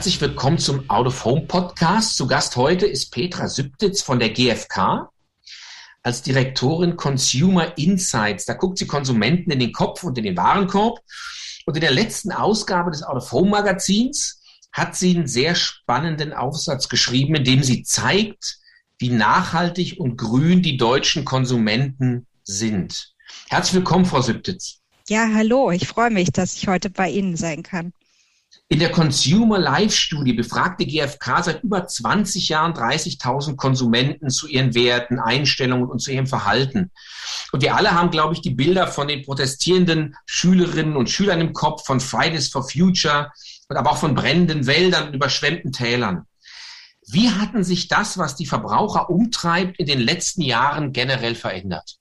Herzlich 0.00 0.22
willkommen 0.22 0.56
zum 0.56 0.88
Out 0.88 1.08
of 1.08 1.26
Home 1.26 1.42
Podcast. 1.42 2.16
Zu 2.16 2.26
Gast 2.26 2.56
heute 2.56 2.86
ist 2.86 3.12
Petra 3.12 3.48
Sübtitz 3.48 4.00
von 4.00 4.18
der 4.18 4.30
GfK 4.30 5.10
als 6.02 6.22
Direktorin 6.22 6.96
Consumer 6.96 7.76
Insights. 7.76 8.46
Da 8.46 8.54
guckt 8.54 8.78
sie 8.78 8.86
Konsumenten 8.86 9.50
in 9.50 9.58
den 9.58 9.72
Kopf 9.72 10.02
und 10.02 10.16
in 10.16 10.24
den 10.24 10.38
Warenkorb. 10.38 11.00
Und 11.66 11.74
in 11.74 11.82
der 11.82 11.90
letzten 11.90 12.32
Ausgabe 12.32 12.90
des 12.90 13.02
Out 13.02 13.18
of 13.18 13.30
Home 13.30 13.50
Magazins 13.50 14.40
hat 14.72 14.96
sie 14.96 15.14
einen 15.14 15.26
sehr 15.26 15.54
spannenden 15.54 16.32
Aufsatz 16.32 16.88
geschrieben, 16.88 17.34
in 17.34 17.44
dem 17.44 17.62
sie 17.62 17.82
zeigt, 17.82 18.56
wie 18.98 19.10
nachhaltig 19.10 20.00
und 20.00 20.16
grün 20.16 20.62
die 20.62 20.78
deutschen 20.78 21.26
Konsumenten 21.26 22.26
sind. 22.42 23.12
Herzlich 23.50 23.74
willkommen, 23.74 24.06
Frau 24.06 24.22
Sübtitz. 24.22 24.78
Ja, 25.10 25.28
hallo. 25.34 25.70
Ich 25.70 25.86
freue 25.86 26.10
mich, 26.10 26.30
dass 26.32 26.54
ich 26.54 26.68
heute 26.68 26.88
bei 26.88 27.10
Ihnen 27.10 27.36
sein 27.36 27.62
kann. 27.62 27.92
In 28.72 28.78
der 28.78 28.92
Consumer 28.92 29.58
Life 29.58 29.96
Studie 29.96 30.32
befragte 30.32 30.86
GfK 30.86 31.42
seit 31.42 31.64
über 31.64 31.88
20 31.88 32.50
Jahren 32.50 32.72
30.000 32.72 33.56
Konsumenten 33.56 34.30
zu 34.30 34.46
ihren 34.46 34.76
Werten, 34.76 35.18
Einstellungen 35.18 35.90
und 35.90 35.98
zu 35.98 36.12
ihrem 36.12 36.28
Verhalten. 36.28 36.92
Und 37.50 37.62
wir 37.62 37.74
alle 37.74 37.90
haben, 37.90 38.12
glaube 38.12 38.34
ich, 38.34 38.42
die 38.42 38.54
Bilder 38.54 38.86
von 38.86 39.08
den 39.08 39.24
protestierenden 39.24 40.14
Schülerinnen 40.24 40.96
und 40.96 41.10
Schülern 41.10 41.40
im 41.40 41.52
Kopf, 41.52 41.84
von 41.84 41.98
Fridays 41.98 42.46
for 42.46 42.62
Future 42.62 43.32
und 43.68 43.76
aber 43.76 43.90
auch 43.90 43.98
von 43.98 44.14
brennenden 44.14 44.68
Wäldern 44.68 45.08
und 45.08 45.14
überschwemmten 45.14 45.72
Tälern. 45.72 46.26
Wie 47.08 47.28
hatten 47.28 47.64
sich 47.64 47.88
das, 47.88 48.18
was 48.18 48.36
die 48.36 48.46
Verbraucher 48.46 49.10
umtreibt, 49.10 49.80
in 49.80 49.86
den 49.86 49.98
letzten 49.98 50.42
Jahren 50.42 50.92
generell 50.92 51.34
verändert? 51.34 51.96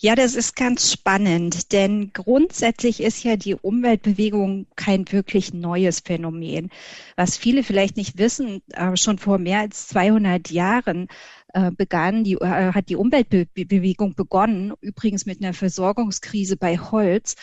Ja, 0.00 0.14
das 0.14 0.36
ist 0.36 0.54
ganz 0.54 0.92
spannend, 0.92 1.72
denn 1.72 2.12
grundsätzlich 2.12 3.02
ist 3.02 3.24
ja 3.24 3.34
die 3.36 3.56
Umweltbewegung 3.56 4.68
kein 4.76 5.10
wirklich 5.10 5.52
neues 5.52 5.98
Phänomen. 5.98 6.70
Was 7.16 7.36
viele 7.36 7.64
vielleicht 7.64 7.96
nicht 7.96 8.16
wissen, 8.16 8.62
äh, 8.74 8.96
schon 8.96 9.18
vor 9.18 9.38
mehr 9.38 9.58
als 9.58 9.88
200 9.88 10.52
Jahren 10.52 11.08
äh, 11.52 11.72
begann, 11.72 12.22
die, 12.22 12.34
äh, 12.34 12.72
hat 12.72 12.90
die 12.90 12.96
Umweltbewegung 12.96 14.14
begonnen, 14.14 14.72
übrigens 14.80 15.26
mit 15.26 15.42
einer 15.42 15.52
Versorgungskrise 15.52 16.56
bei 16.56 16.78
Holz. 16.78 17.34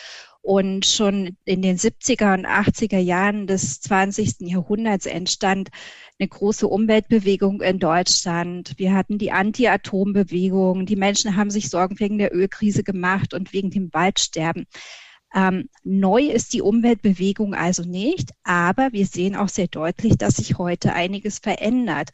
Und 0.46 0.86
schon 0.86 1.36
in 1.44 1.60
den 1.60 1.76
70er 1.76 2.34
und 2.34 2.46
80er 2.46 3.00
Jahren 3.00 3.48
des 3.48 3.80
20. 3.80 4.42
Jahrhunderts 4.42 5.06
entstand 5.06 5.70
eine 6.20 6.28
große 6.28 6.68
Umweltbewegung 6.68 7.62
in 7.62 7.80
Deutschland. 7.80 8.74
Wir 8.76 8.94
hatten 8.94 9.18
die 9.18 9.32
Anti-Atom-Bewegung. 9.32 10.86
Die 10.86 10.94
Menschen 10.94 11.34
haben 11.34 11.50
sich 11.50 11.68
Sorgen 11.68 11.98
wegen 11.98 12.18
der 12.18 12.32
Ölkrise 12.32 12.84
gemacht 12.84 13.34
und 13.34 13.52
wegen 13.52 13.70
dem 13.70 13.92
Waldsterben. 13.92 14.66
Ähm, 15.34 15.68
neu 15.82 16.22
ist 16.22 16.52
die 16.52 16.62
Umweltbewegung 16.62 17.52
also 17.56 17.82
nicht, 17.82 18.30
aber 18.44 18.92
wir 18.92 19.06
sehen 19.06 19.34
auch 19.34 19.48
sehr 19.48 19.66
deutlich, 19.66 20.16
dass 20.16 20.36
sich 20.36 20.58
heute 20.58 20.92
einiges 20.92 21.40
verändert. 21.40 22.10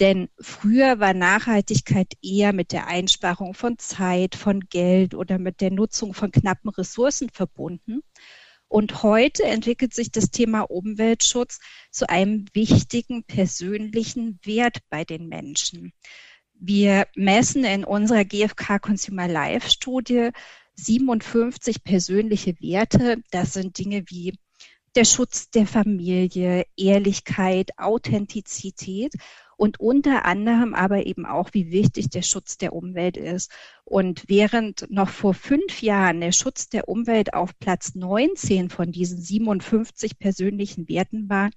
Denn 0.00 0.28
früher 0.40 1.00
war 1.00 1.14
Nachhaltigkeit 1.14 2.14
eher 2.22 2.52
mit 2.52 2.72
der 2.72 2.86
Einsparung 2.86 3.54
von 3.54 3.78
Zeit, 3.78 4.34
von 4.34 4.60
Geld 4.60 5.14
oder 5.14 5.38
mit 5.38 5.60
der 5.60 5.70
Nutzung 5.70 6.14
von 6.14 6.30
knappen 6.30 6.70
Ressourcen 6.70 7.28
verbunden. 7.30 8.00
Und 8.68 9.02
heute 9.02 9.44
entwickelt 9.44 9.92
sich 9.92 10.10
das 10.10 10.30
Thema 10.30 10.62
Umweltschutz 10.62 11.60
zu 11.90 12.08
einem 12.08 12.46
wichtigen 12.54 13.22
persönlichen 13.24 14.40
Wert 14.44 14.78
bei 14.88 15.04
den 15.04 15.28
Menschen. 15.28 15.92
Wir 16.54 17.06
messen 17.14 17.64
in 17.64 17.84
unserer 17.84 18.24
GfK 18.24 18.78
Consumer 18.78 19.28
Life 19.28 19.68
Studie 19.68 20.30
57 20.76 21.84
persönliche 21.84 22.54
Werte. 22.60 23.22
Das 23.30 23.52
sind 23.52 23.76
Dinge 23.76 24.04
wie 24.06 24.38
der 24.94 25.04
Schutz 25.04 25.50
der 25.50 25.66
Familie, 25.66 26.66
Ehrlichkeit, 26.76 27.70
Authentizität 27.78 29.12
und 29.56 29.80
unter 29.80 30.24
anderem 30.24 30.74
aber 30.74 31.06
eben 31.06 31.26
auch, 31.26 31.50
wie 31.52 31.70
wichtig 31.70 32.10
der 32.10 32.22
Schutz 32.22 32.58
der 32.58 32.72
Umwelt 32.72 33.16
ist. 33.16 33.50
Und 33.84 34.24
während 34.28 34.86
noch 34.90 35.08
vor 35.08 35.34
fünf 35.34 35.82
Jahren 35.82 36.20
der 36.20 36.32
Schutz 36.32 36.68
der 36.68 36.88
Umwelt 36.88 37.34
auf 37.34 37.58
Platz 37.58 37.94
19 37.94 38.70
von 38.70 38.92
diesen 38.92 39.20
57 39.20 40.18
persönlichen 40.18 40.88
Werten 40.88 41.28
war, 41.28 41.50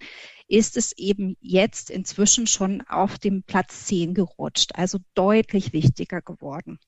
ist 0.48 0.78
es 0.78 0.92
eben 0.98 1.38
jetzt 1.42 1.90
inzwischen 1.90 2.48
schon 2.48 2.82
auf 2.82 3.18
dem 3.18 3.44
Platz 3.44 3.86
10 3.86 4.14
gerutscht, 4.14 4.72
also 4.76 5.00
deutlich 5.14 5.74
wichtiger 5.74 6.22
geworden. 6.22 6.80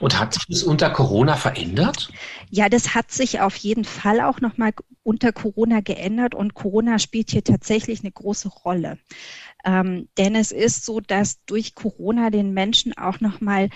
Und 0.00 0.18
hat 0.18 0.34
sich 0.34 0.46
das 0.48 0.62
unter 0.62 0.90
Corona 0.90 1.36
verändert? 1.36 2.10
Ja, 2.48 2.68
das 2.68 2.94
hat 2.94 3.10
sich 3.12 3.40
auf 3.40 3.54
jeden 3.56 3.84
Fall 3.84 4.20
auch 4.20 4.40
nochmal 4.40 4.72
unter 5.02 5.32
Corona 5.32 5.80
geändert 5.80 6.34
und 6.34 6.54
Corona 6.54 6.98
spielt 6.98 7.30
hier 7.30 7.44
tatsächlich 7.44 8.00
eine 8.00 8.10
große 8.10 8.48
Rolle. 8.48 8.98
Ähm, 9.64 10.08
denn 10.16 10.34
es 10.34 10.52
ist 10.52 10.84
so, 10.84 11.00
dass 11.00 11.44
durch 11.44 11.74
Corona 11.74 12.30
den 12.30 12.52
Menschen 12.54 12.96
auch 12.96 13.20
nochmal 13.20 13.68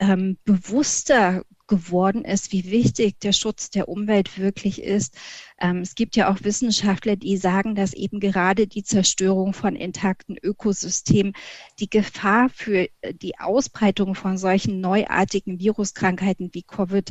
ähm, 0.00 0.36
bewusster 0.44 1.44
geworden 1.70 2.24
ist, 2.24 2.52
wie 2.52 2.70
wichtig 2.70 3.20
der 3.20 3.32
Schutz 3.32 3.70
der 3.70 3.88
Umwelt 3.88 4.38
wirklich 4.38 4.82
ist. 4.82 5.16
Ähm, 5.58 5.78
es 5.78 5.94
gibt 5.94 6.16
ja 6.16 6.30
auch 6.30 6.42
Wissenschaftler, 6.42 7.14
die 7.14 7.36
sagen, 7.36 7.76
dass 7.76 7.94
eben 7.94 8.18
gerade 8.18 8.66
die 8.66 8.82
Zerstörung 8.82 9.54
von 9.54 9.76
intakten 9.76 10.36
Ökosystemen 10.36 11.32
die 11.78 11.88
Gefahr 11.88 12.50
für 12.50 12.88
äh, 13.00 13.14
die 13.14 13.38
Ausbreitung 13.38 14.16
von 14.16 14.36
solchen 14.36 14.80
neuartigen 14.80 15.60
Viruskrankheiten 15.60 16.50
wie 16.52 16.64
Covid 16.64 17.10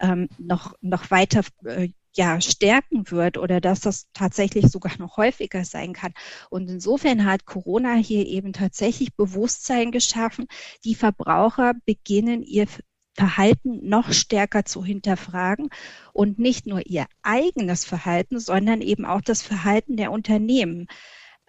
ähm, 0.00 0.28
noch, 0.38 0.74
noch 0.80 1.10
weiter 1.10 1.42
äh, 1.64 1.88
ja, 2.14 2.40
stärken 2.40 3.10
wird 3.10 3.38
oder 3.38 3.60
dass 3.60 3.80
das 3.80 4.06
tatsächlich 4.14 4.68
sogar 4.68 4.92
noch 4.98 5.16
häufiger 5.16 5.64
sein 5.64 5.92
kann. 5.92 6.14
Und 6.48 6.70
insofern 6.70 7.24
hat 7.24 7.44
Corona 7.44 7.94
hier 7.94 8.24
eben 8.24 8.52
tatsächlich 8.52 9.14
Bewusstsein 9.16 9.90
geschaffen. 9.90 10.46
Die 10.84 10.94
Verbraucher 10.94 11.74
beginnen 11.84 12.42
ihr 12.42 12.68
Verhalten 13.16 13.88
noch 13.88 14.12
stärker 14.12 14.64
zu 14.64 14.84
hinterfragen 14.84 15.70
und 16.12 16.38
nicht 16.38 16.66
nur 16.66 16.86
ihr 16.86 17.06
eigenes 17.22 17.84
Verhalten, 17.84 18.38
sondern 18.38 18.82
eben 18.82 19.06
auch 19.06 19.22
das 19.22 19.42
Verhalten 19.42 19.96
der 19.96 20.12
Unternehmen. 20.12 20.86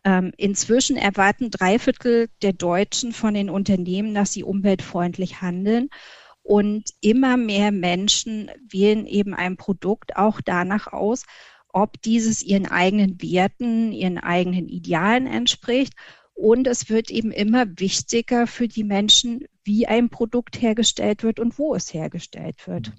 Ähm, 0.05 0.31
inzwischen 0.37 0.95
erwarten 0.95 1.51
drei 1.51 1.77
Viertel 1.79 2.29
der 2.41 2.53
Deutschen 2.53 3.11
von 3.11 3.33
den 3.33 3.49
Unternehmen, 3.49 4.13
dass 4.13 4.31
sie 4.31 4.43
umweltfreundlich 4.43 5.41
handeln. 5.41 5.89
Und 6.41 6.91
immer 7.01 7.35
mehr 7.35 7.73
Menschen 7.73 8.49
wählen 8.69 9.05
eben 9.05 9.33
ein 9.33 9.57
Produkt 9.57 10.15
auch 10.15 10.39
danach 10.39 10.87
aus, 10.87 11.25
ob 11.67 12.01
dieses 12.01 12.41
ihren 12.41 12.67
eigenen 12.67 13.21
Werten, 13.21 13.91
ihren 13.91 14.17
eigenen 14.17 14.69
Idealen 14.69 15.27
entspricht 15.27 15.93
und 16.37 16.67
es 16.67 16.89
wird 16.89 17.09
eben 17.09 17.31
immer 17.31 17.65
wichtiger 17.77 18.45
für 18.45 18.67
die 18.67 18.83
Menschen, 18.83 19.45
wie 19.63 19.87
ein 19.87 20.09
Produkt 20.09 20.61
hergestellt 20.61 21.23
wird 21.23 21.39
und 21.39 21.57
wo 21.57 21.73
es 21.73 21.93
hergestellt 21.93 22.67
wird. 22.67 22.93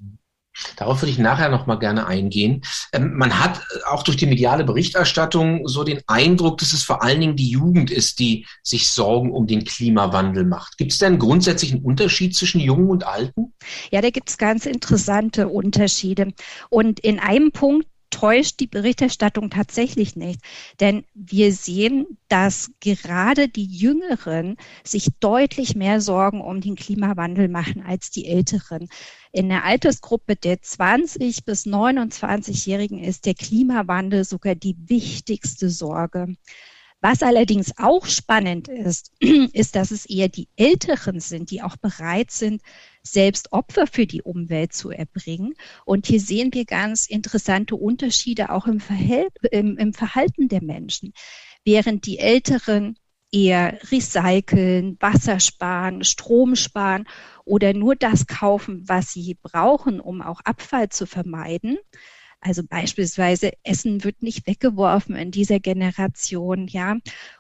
Darauf 0.77 1.01
würde 1.01 1.13
ich 1.13 1.19
nachher 1.19 1.49
noch 1.49 1.67
mal 1.67 1.77
gerne 1.77 2.09
eingehen. 2.09 2.63
Ähm, 2.93 3.15
man 3.15 3.39
hat 3.39 3.61
auch 3.87 4.03
durch 4.03 4.17
die 4.17 4.27
mediale 4.27 4.65
Berichterstattung 4.65 5.69
so 5.69 5.85
den 5.85 6.01
Eindruck, 6.09 6.59
dass 6.59 6.73
es 6.73 6.83
vor 6.83 7.05
allen 7.05 7.21
Dingen 7.21 7.37
die 7.37 7.49
Jugend 7.49 7.93
ist, 7.93 8.19
die 8.19 8.45
sich 8.65 8.89
Sorgen 8.89 9.31
um 9.31 9.47
den 9.47 9.65
Klimawandel 9.65 10.45
macht. 10.45 10.77
Gibt 10.77 10.91
es 10.91 10.99
denn 10.99 11.21
grundsätzlich 11.21 11.73
einen 11.73 11.85
Unterschied 11.85 12.35
zwischen 12.35 12.61
Jungen 12.61 12.91
und 12.91 13.07
Alten? 13.07 13.55
Ja, 13.93 14.01
da 14.01 14.11
gibt 14.11 14.31
es 14.31 14.37
ganz 14.37 14.67
interessante 14.67 15.47
Unterschiede. 15.47 16.33
Und 16.71 16.99
in 16.99 17.21
einem 17.21 17.53
Punkt 17.53 17.87
täuscht 18.11 18.61
die 18.61 18.67
Berichterstattung 18.67 19.51
tatsächlich 19.51 20.17
nicht. 20.17 20.41
Denn 20.81 21.05
wir 21.15 21.53
sehen, 21.53 22.19
dass 22.29 22.71
gerade 22.81 23.49
die 23.49 23.67
Jüngeren 23.67 24.57
sich 24.85 25.09
deutlich 25.21 25.75
mehr 25.75 26.01
Sorgen 26.01 26.41
um 26.41 26.61
den 26.61 26.77
Klimawandel 26.77 27.49
machen 27.49 27.83
als 27.83 28.11
die 28.11 28.27
Älteren. 28.27 28.89
In 29.33 29.49
der 29.49 29.65
Altersgruppe 29.65 30.37
der 30.37 30.63
20 30.63 31.45
bis 31.45 31.67
29-Jährigen 31.67 33.03
ist 33.03 33.27
der 33.27 33.35
Klimawandel 33.35 34.25
sogar 34.25 34.55
die 34.55 34.77
wichtigste 34.87 35.71
Sorge. 35.71 36.35
Was 37.01 37.23
allerdings 37.23 37.73
auch 37.79 38.07
spannend 38.07 38.67
ist, 38.67 39.13
ist, 39.21 39.77
dass 39.77 39.93
es 39.93 40.05
eher 40.07 40.29
die 40.29 40.49
Älteren 40.57 41.21
sind, 41.21 41.51
die 41.51 41.63
auch 41.63 41.77
bereit 41.77 42.33
sind, 42.33 42.61
selbst 43.03 43.53
Opfer 43.53 43.87
für 43.87 44.07
die 44.07 44.23
Umwelt 44.23 44.73
zu 44.73 44.91
erbringen. 44.91 45.55
Und 45.85 46.07
hier 46.07 46.21
sehen 46.21 46.53
wir 46.53 46.65
ganz 46.65 47.07
interessante 47.07 47.77
Unterschiede 47.77 48.51
auch 48.51 48.67
im, 48.67 48.81
Verhält 48.81 49.33
im, 49.53 49.79
im 49.79 49.93
Verhalten 49.93 50.49
der 50.49 50.63
Menschen. 50.63 51.13
Während 51.65 52.05
die 52.07 52.19
Älteren 52.19 52.99
eher 53.31 53.79
recyceln, 53.93 54.97
Wasser 55.01 55.39
sparen, 55.39 56.03
Strom 56.03 56.57
sparen 56.57 57.07
oder 57.45 57.75
nur 57.75 57.95
das 57.95 58.27
kaufen, 58.27 58.89
was 58.89 59.13
sie 59.13 59.37
brauchen, 59.41 60.01
um 60.01 60.23
auch 60.23 60.41
Abfall 60.41 60.89
zu 60.89 61.07
vermeiden, 61.07 61.79
also 62.41 62.63
beispielsweise 62.65 63.53
Essen 63.65 64.05
wird 64.05 64.23
nicht 64.23 64.47
weggeworfen 64.47 65.17
in 65.17 65.31
dieser 65.31 65.59
Generation, 65.61 66.69
ja. 66.69 66.97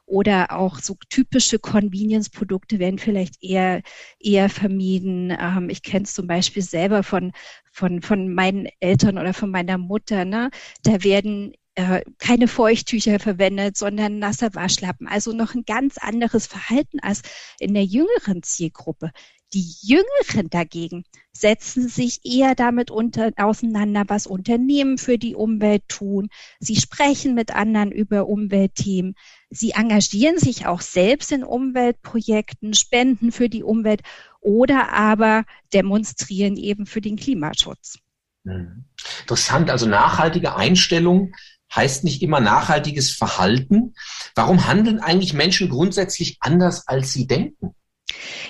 Oder 0.06 0.52
auch 0.52 0.78
so 0.80 0.96
typische 1.08 1.58
Convenience-Produkte 1.58 2.78
werden 2.78 2.98
vielleicht 2.98 3.42
eher, 3.42 3.82
eher 4.18 4.48
vermieden. 4.50 5.36
Ähm, 5.38 5.70
ich 5.70 5.82
kenne 5.82 6.04
es 6.04 6.14
zum 6.14 6.26
Beispiel 6.26 6.62
selber 6.62 7.02
von, 7.02 7.32
von, 7.70 8.02
von 8.02 8.32
meinen 8.34 8.68
Eltern 8.80 9.18
oder 9.18 9.34
von 9.34 9.50
meiner 9.50 9.78
Mutter, 9.78 10.24
ne. 10.24 10.50
Da 10.82 11.04
werden 11.04 11.54
äh, 11.78 12.02
keine 12.18 12.48
Feuchttücher 12.48 13.20
verwendet, 13.20 13.76
sondern 13.76 14.18
nasser 14.18 14.52
Waschlappen. 14.54 15.06
Also 15.06 15.32
noch 15.32 15.54
ein 15.54 15.64
ganz 15.64 15.96
anderes 15.96 16.48
Verhalten 16.48 16.98
als 17.00 17.22
in 17.60 17.72
der 17.72 17.84
jüngeren 17.84 18.42
Zielgruppe. 18.42 19.12
Die 19.54 19.74
Jüngeren 19.80 20.50
dagegen 20.50 21.04
setzen 21.32 21.88
sich 21.88 22.20
eher 22.24 22.54
damit 22.54 22.90
unter, 22.90 23.30
auseinander, 23.36 24.04
was 24.06 24.26
Unternehmen 24.26 24.98
für 24.98 25.16
die 25.16 25.34
Umwelt 25.34 25.88
tun. 25.88 26.28
Sie 26.60 26.76
sprechen 26.76 27.34
mit 27.34 27.54
anderen 27.54 27.90
über 27.90 28.26
Umweltthemen. 28.26 29.14
Sie 29.48 29.70
engagieren 29.70 30.38
sich 30.38 30.66
auch 30.66 30.82
selbst 30.82 31.32
in 31.32 31.44
Umweltprojekten, 31.44 32.74
spenden 32.74 33.32
für 33.32 33.48
die 33.48 33.62
Umwelt 33.62 34.02
oder 34.40 34.92
aber 34.92 35.44
demonstrieren 35.72 36.56
eben 36.56 36.84
für 36.84 37.00
den 37.00 37.16
Klimaschutz. 37.16 37.98
Mhm. 38.44 38.84
Interessant, 39.22 39.70
also 39.70 39.86
nachhaltige 39.86 40.56
Einstellung 40.56 41.32
heißt 41.74 42.04
nicht 42.04 42.22
immer 42.22 42.40
nachhaltiges 42.40 43.12
Verhalten. 43.12 43.94
Warum 44.34 44.66
handeln 44.66 45.00
eigentlich 45.00 45.32
Menschen 45.32 45.68
grundsätzlich 45.68 46.36
anders, 46.40 46.86
als 46.86 47.12
sie 47.12 47.26
denken? 47.26 47.74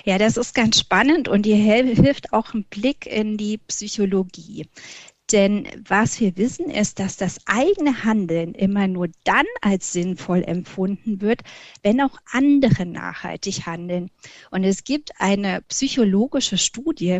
Ja, 0.05 0.17
das 0.17 0.37
ist 0.37 0.55
ganz 0.55 0.79
spannend 0.79 1.27
und 1.27 1.45
hier 1.45 1.57
hilft 1.57 2.33
auch 2.33 2.53
ein 2.53 2.63
Blick 2.63 3.05
in 3.05 3.37
die 3.37 3.57
Psychologie. 3.57 4.67
Denn 5.31 5.67
was 5.87 6.19
wir 6.19 6.37
wissen 6.37 6.71
ist, 6.71 6.97
dass 6.97 7.15
das 7.15 7.39
eigene 7.45 8.03
Handeln 8.03 8.55
immer 8.55 8.87
nur 8.87 9.09
dann 9.23 9.45
als 9.61 9.91
sinnvoll 9.91 10.43
empfunden 10.43 11.21
wird, 11.21 11.41
wenn 11.83 12.01
auch 12.01 12.17
andere 12.31 12.87
nachhaltig 12.87 13.67
handeln. 13.67 14.09
Und 14.49 14.63
es 14.63 14.83
gibt 14.83 15.11
eine 15.19 15.61
psychologische 15.67 16.57
Studie, 16.57 17.19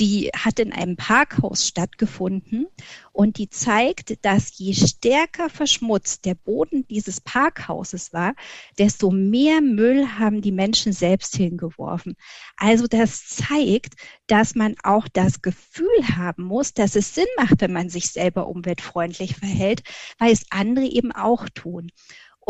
die 0.00 0.30
hat 0.34 0.58
in 0.58 0.72
einem 0.72 0.96
Parkhaus 0.96 1.68
stattgefunden 1.68 2.66
und 3.12 3.36
die 3.36 3.50
zeigt, 3.50 4.24
dass 4.24 4.56
je 4.56 4.72
stärker 4.72 5.50
verschmutzt 5.50 6.24
der 6.24 6.34
Boden 6.34 6.86
dieses 6.88 7.20
Parkhauses 7.20 8.14
war, 8.14 8.34
desto 8.78 9.10
mehr 9.10 9.60
Müll 9.60 10.06
haben 10.18 10.40
die 10.40 10.52
Menschen 10.52 10.94
selbst 10.94 11.36
hingeworfen. 11.36 12.16
Also 12.56 12.86
das 12.86 13.26
zeigt, 13.26 13.94
dass 14.26 14.54
man 14.54 14.74
auch 14.82 15.06
das 15.12 15.42
Gefühl 15.42 15.86
haben 16.16 16.44
muss, 16.44 16.72
dass 16.72 16.96
es 16.96 17.14
Sinn 17.14 17.26
macht, 17.36 17.60
wenn 17.60 17.72
man 17.72 17.90
sich 17.90 18.10
selber 18.10 18.48
umweltfreundlich 18.48 19.36
verhält, 19.36 19.82
weil 20.18 20.32
es 20.32 20.46
andere 20.50 20.86
eben 20.86 21.12
auch 21.12 21.48
tun. 21.50 21.90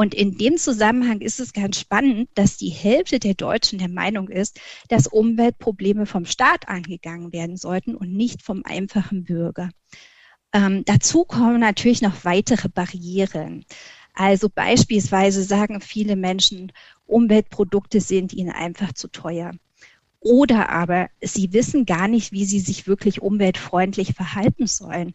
Und 0.00 0.14
in 0.14 0.38
dem 0.38 0.56
Zusammenhang 0.56 1.20
ist 1.20 1.40
es 1.40 1.52
ganz 1.52 1.78
spannend, 1.78 2.30
dass 2.34 2.56
die 2.56 2.70
Hälfte 2.70 3.18
der 3.18 3.34
Deutschen 3.34 3.78
der 3.78 3.90
Meinung 3.90 4.30
ist, 4.30 4.58
dass 4.88 5.06
Umweltprobleme 5.06 6.06
vom 6.06 6.24
Staat 6.24 6.70
angegangen 6.70 7.34
werden 7.34 7.58
sollten 7.58 7.94
und 7.94 8.10
nicht 8.10 8.40
vom 8.40 8.62
einfachen 8.64 9.24
Bürger. 9.24 9.68
Ähm, 10.54 10.86
dazu 10.86 11.26
kommen 11.26 11.60
natürlich 11.60 12.00
noch 12.00 12.24
weitere 12.24 12.70
Barrieren. 12.70 13.66
Also 14.14 14.48
beispielsweise 14.48 15.44
sagen 15.44 15.82
viele 15.82 16.16
Menschen, 16.16 16.72
Umweltprodukte 17.04 18.00
sind 18.00 18.32
ihnen 18.32 18.52
einfach 18.52 18.94
zu 18.94 19.08
teuer. 19.08 19.50
Oder 20.20 20.70
aber 20.70 21.10
sie 21.20 21.52
wissen 21.52 21.84
gar 21.84 22.08
nicht, 22.08 22.32
wie 22.32 22.46
sie 22.46 22.60
sich 22.60 22.86
wirklich 22.86 23.20
umweltfreundlich 23.20 24.14
verhalten 24.14 24.66
sollen. 24.66 25.12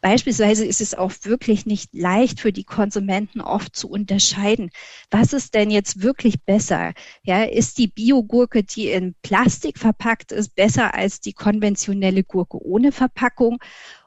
Beispielsweise 0.00 0.64
ist 0.64 0.80
es 0.80 0.94
auch 0.94 1.12
wirklich 1.22 1.66
nicht 1.66 1.94
leicht 1.94 2.40
für 2.40 2.52
die 2.52 2.64
Konsumenten 2.64 3.40
oft 3.40 3.74
zu 3.74 3.88
unterscheiden, 3.88 4.70
was 5.10 5.32
ist 5.32 5.54
denn 5.54 5.70
jetzt 5.70 6.02
wirklich 6.02 6.42
besser? 6.44 6.92
Ja, 7.22 7.44
ist 7.44 7.78
die 7.78 7.88
Biogurke, 7.88 8.62
die 8.62 8.90
in 8.90 9.14
Plastik 9.22 9.78
verpackt 9.78 10.32
ist, 10.32 10.54
besser 10.54 10.94
als 10.94 11.20
die 11.20 11.32
konventionelle 11.32 12.24
Gurke 12.24 12.62
ohne 12.62 12.92
Verpackung? 12.92 13.58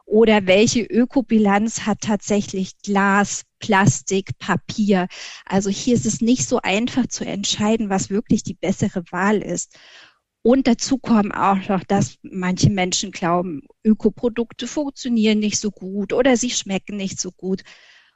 Oder 0.06 0.47
welche 0.47 0.81
Ökobilanz 0.81 1.81
hat 1.81 2.01
tatsächlich 2.01 2.80
Glas, 2.81 3.44
Plastik, 3.59 4.39
Papier? 4.39 5.07
Also 5.45 5.69
hier 5.69 5.94
ist 5.94 6.07
es 6.07 6.19
nicht 6.19 6.47
so 6.50 6.59
einfach 6.62 7.06
zu 7.07 7.25
entscheiden, 7.25 7.89
was 7.89 8.09
wirklich 8.09 8.42
die 8.42 8.56
bessere 8.56 9.03
Wahl 9.12 9.38
ist. 9.38 9.77
Und 10.41 10.68
dazu 10.68 10.97
kommen 10.97 11.31
auch 11.31 11.68
noch, 11.68 11.83
dass 11.83 12.18
manche 12.21 12.69
Menschen 12.69 13.12
glauben, 13.12 13.63
Ökoprodukte 13.83 14.68
funktionieren 14.68 15.39
nicht 15.39 15.59
so 15.59 15.69
gut 15.69 16.13
oder 16.13 16.38
sie 16.38 16.50
schmecken 16.50 16.95
nicht 16.95 17.19
so 17.19 17.31
gut. 17.31 17.63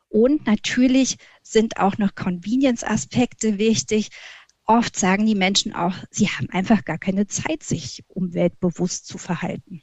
Und 0.08 0.46
natürlich 0.46 1.18
sind 1.42 1.78
auch 1.78 1.98
noch 1.98 2.16
Convenience-Aspekte 2.16 3.58
wichtig. 3.58 4.10
Oft 4.66 4.98
sagen 4.98 5.26
die 5.26 5.36
Menschen 5.36 5.74
auch, 5.74 5.96
sie 6.12 6.30
haben 6.30 6.50
einfach 6.50 6.86
gar 6.86 6.98
keine 6.98 7.28
Zeit, 7.28 7.64
sich 7.64 8.04
umweltbewusst 8.08 9.08
zu 9.08 9.18
verhalten. 9.18 9.82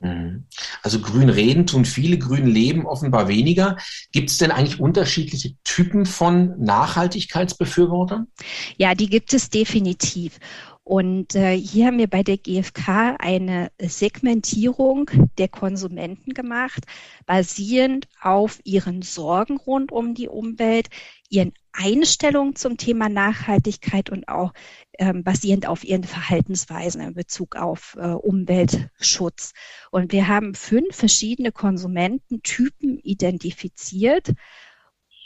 Mhm. 0.00 0.44
Also 0.82 1.00
grün 1.00 1.28
reden 1.28 1.66
tun 1.66 1.84
viele, 1.84 2.18
grün 2.18 2.46
leben 2.46 2.86
offenbar 2.86 3.28
weniger. 3.28 3.76
Gibt 4.12 4.30
es 4.30 4.38
denn 4.38 4.50
eigentlich 4.50 4.80
unterschiedliche 4.80 5.56
Typen 5.64 6.06
von 6.06 6.58
Nachhaltigkeitsbefürwortern? 6.58 8.28
Ja, 8.76 8.94
die 8.94 9.08
gibt 9.08 9.34
es 9.34 9.50
definitiv. 9.50 10.38
Und 10.88 11.34
äh, 11.34 11.58
hier 11.58 11.86
haben 11.86 11.98
wir 11.98 12.06
bei 12.06 12.22
der 12.22 12.36
GfK 12.36 13.16
eine 13.18 13.72
Segmentierung 13.82 15.10
der 15.36 15.48
Konsumenten 15.48 16.32
gemacht, 16.32 16.84
basierend 17.26 18.06
auf 18.20 18.60
ihren 18.62 19.02
Sorgen 19.02 19.56
rund 19.56 19.90
um 19.90 20.14
die 20.14 20.28
Umwelt, 20.28 20.86
ihren 21.28 21.54
Einstellungen 21.72 22.54
zum 22.54 22.76
Thema 22.76 23.08
Nachhaltigkeit 23.08 24.10
und 24.10 24.28
auch 24.28 24.52
ähm, 24.96 25.24
basierend 25.24 25.66
auf 25.66 25.82
ihren 25.82 26.04
Verhaltensweisen 26.04 27.00
in 27.00 27.14
Bezug 27.14 27.56
auf 27.56 27.96
äh, 27.98 28.06
Umweltschutz. 28.06 29.54
Und 29.90 30.12
wir 30.12 30.28
haben 30.28 30.54
fünf 30.54 30.94
verschiedene 30.94 31.50
Konsumententypen 31.50 33.00
identifiziert. 33.00 34.34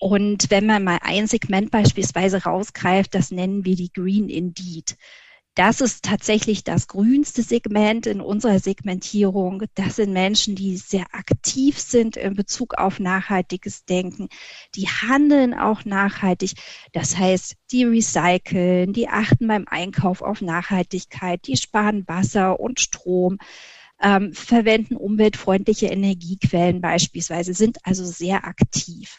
Und 0.00 0.50
wenn 0.50 0.64
man 0.64 0.84
mal 0.84 1.00
ein 1.02 1.26
Segment 1.26 1.70
beispielsweise 1.70 2.44
rausgreift, 2.44 3.14
das 3.14 3.30
nennen 3.30 3.66
wir 3.66 3.76
die 3.76 3.92
Green 3.92 4.30
Indeed. 4.30 4.96
Das 5.54 5.80
ist 5.80 6.04
tatsächlich 6.04 6.62
das 6.62 6.87
grünste 6.87 7.42
Segment 7.42 8.07
in 8.07 8.21
unserer 8.21 8.61
Segmentierung. 8.61 9.64
Das 9.75 9.97
sind 9.97 10.12
Menschen, 10.12 10.54
die 10.54 10.76
sehr 10.76 11.07
aktiv 11.12 11.78
sind 11.78 12.16
in 12.16 12.35
Bezug 12.35 12.75
auf 12.75 13.00
nachhaltiges 13.00 13.85
Denken. 13.85 14.28
Die 14.76 14.87
handeln 14.87 15.52
auch 15.52 15.85
nachhaltig. 15.85 16.52
Das 16.92 17.19
heißt, 17.19 17.57
die 17.73 17.85
recyceln, 17.85 18.92
die 18.92 19.09
achten 19.09 19.49
beim 19.49 19.64
Einkauf 19.69 20.23
auf 20.23 20.40
Nachhaltigkeit, 20.40 21.45
die 21.47 21.57
sparen 21.57 22.07
Wasser 22.07 22.61
und 22.61 22.78
Strom. 22.78 23.38
Ähm, 24.02 24.33
verwenden 24.33 24.97
umweltfreundliche 24.97 25.88
Energiequellen 25.88 26.80
beispielsweise, 26.80 27.52
sind 27.54 27.78
also 27.85 28.04
sehr 28.07 28.47
aktiv. 28.47 29.19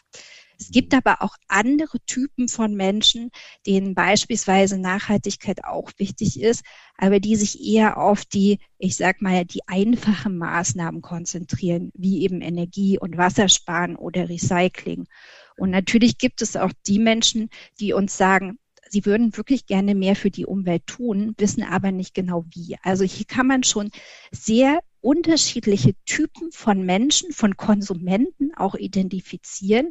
Es 0.62 0.70
gibt 0.70 0.94
aber 0.94 1.22
auch 1.22 1.34
andere 1.48 1.98
Typen 2.06 2.46
von 2.46 2.76
Menschen, 2.76 3.30
denen 3.66 3.96
beispielsweise 3.96 4.78
Nachhaltigkeit 4.78 5.64
auch 5.64 5.90
wichtig 5.96 6.40
ist, 6.40 6.62
aber 6.96 7.18
die 7.18 7.34
sich 7.34 7.60
eher 7.60 7.98
auf 7.98 8.24
die, 8.24 8.60
ich 8.78 8.96
sag 8.96 9.22
mal, 9.22 9.44
die 9.44 9.66
einfachen 9.66 10.38
Maßnahmen 10.38 11.02
konzentrieren, 11.02 11.90
wie 11.94 12.22
eben 12.22 12.40
Energie- 12.40 12.96
und 12.96 13.16
Wassersparen 13.16 13.96
oder 13.96 14.28
Recycling. 14.28 15.08
Und 15.56 15.70
natürlich 15.70 16.16
gibt 16.16 16.42
es 16.42 16.54
auch 16.54 16.70
die 16.86 17.00
Menschen, 17.00 17.50
die 17.80 17.92
uns 17.92 18.16
sagen, 18.16 18.60
sie 18.88 19.04
würden 19.04 19.36
wirklich 19.36 19.66
gerne 19.66 19.96
mehr 19.96 20.14
für 20.14 20.30
die 20.30 20.46
Umwelt 20.46 20.86
tun, 20.86 21.34
wissen 21.38 21.64
aber 21.64 21.90
nicht 21.90 22.14
genau 22.14 22.44
wie. 22.54 22.76
Also 22.84 23.02
hier 23.02 23.26
kann 23.26 23.48
man 23.48 23.64
schon 23.64 23.90
sehr 24.30 24.78
unterschiedliche 25.02 25.94
Typen 26.06 26.52
von 26.52 26.86
Menschen, 26.86 27.32
von 27.32 27.56
Konsumenten 27.56 28.54
auch 28.54 28.76
identifizieren, 28.76 29.90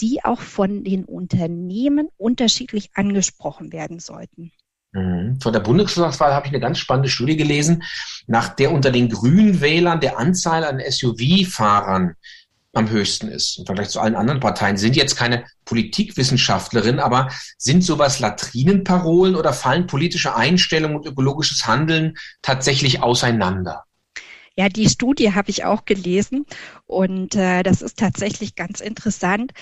die 0.00 0.24
auch 0.24 0.40
von 0.40 0.84
den 0.84 1.04
Unternehmen 1.04 2.08
unterschiedlich 2.16 2.90
angesprochen 2.94 3.72
werden 3.72 3.98
sollten. 3.98 4.52
Mhm. 4.92 5.40
Von 5.40 5.52
der 5.52 5.60
Bundestagswahl 5.60 6.34
habe 6.34 6.46
ich 6.46 6.52
eine 6.52 6.60
ganz 6.60 6.78
spannende 6.78 7.08
Studie 7.08 7.36
gelesen, 7.36 7.82
nach 8.26 8.48
der 8.48 8.72
unter 8.72 8.90
den 8.90 9.08
Grünwählern 9.08 10.00
der 10.00 10.18
Anzahl 10.18 10.64
an 10.64 10.80
SUV-Fahrern 10.80 12.16
am 12.74 12.88
höchsten 12.88 13.28
ist 13.28 13.58
im 13.58 13.66
Vergleich 13.66 13.90
zu 13.90 14.00
allen 14.00 14.14
anderen 14.14 14.40
Parteien. 14.40 14.76
Sind 14.76 14.96
jetzt 14.96 15.14
keine 15.14 15.44
Politikwissenschaftlerin, 15.66 17.00
aber 17.00 17.28
sind 17.58 17.84
sowas 17.84 18.18
Latrinenparolen 18.18 19.36
oder 19.36 19.52
fallen 19.52 19.86
politische 19.86 20.34
Einstellungen 20.34 20.96
und 20.96 21.06
ökologisches 21.06 21.66
Handeln 21.66 22.16
tatsächlich 22.40 23.02
auseinander? 23.02 23.84
Ja, 24.56 24.68
die 24.68 24.88
Studie 24.88 25.32
habe 25.32 25.50
ich 25.50 25.64
auch 25.64 25.86
gelesen 25.86 26.44
und 26.84 27.34
äh, 27.36 27.62
das 27.62 27.80
ist 27.80 27.98
tatsächlich 27.98 28.54
ganz 28.54 28.80
interessant. 28.80 29.52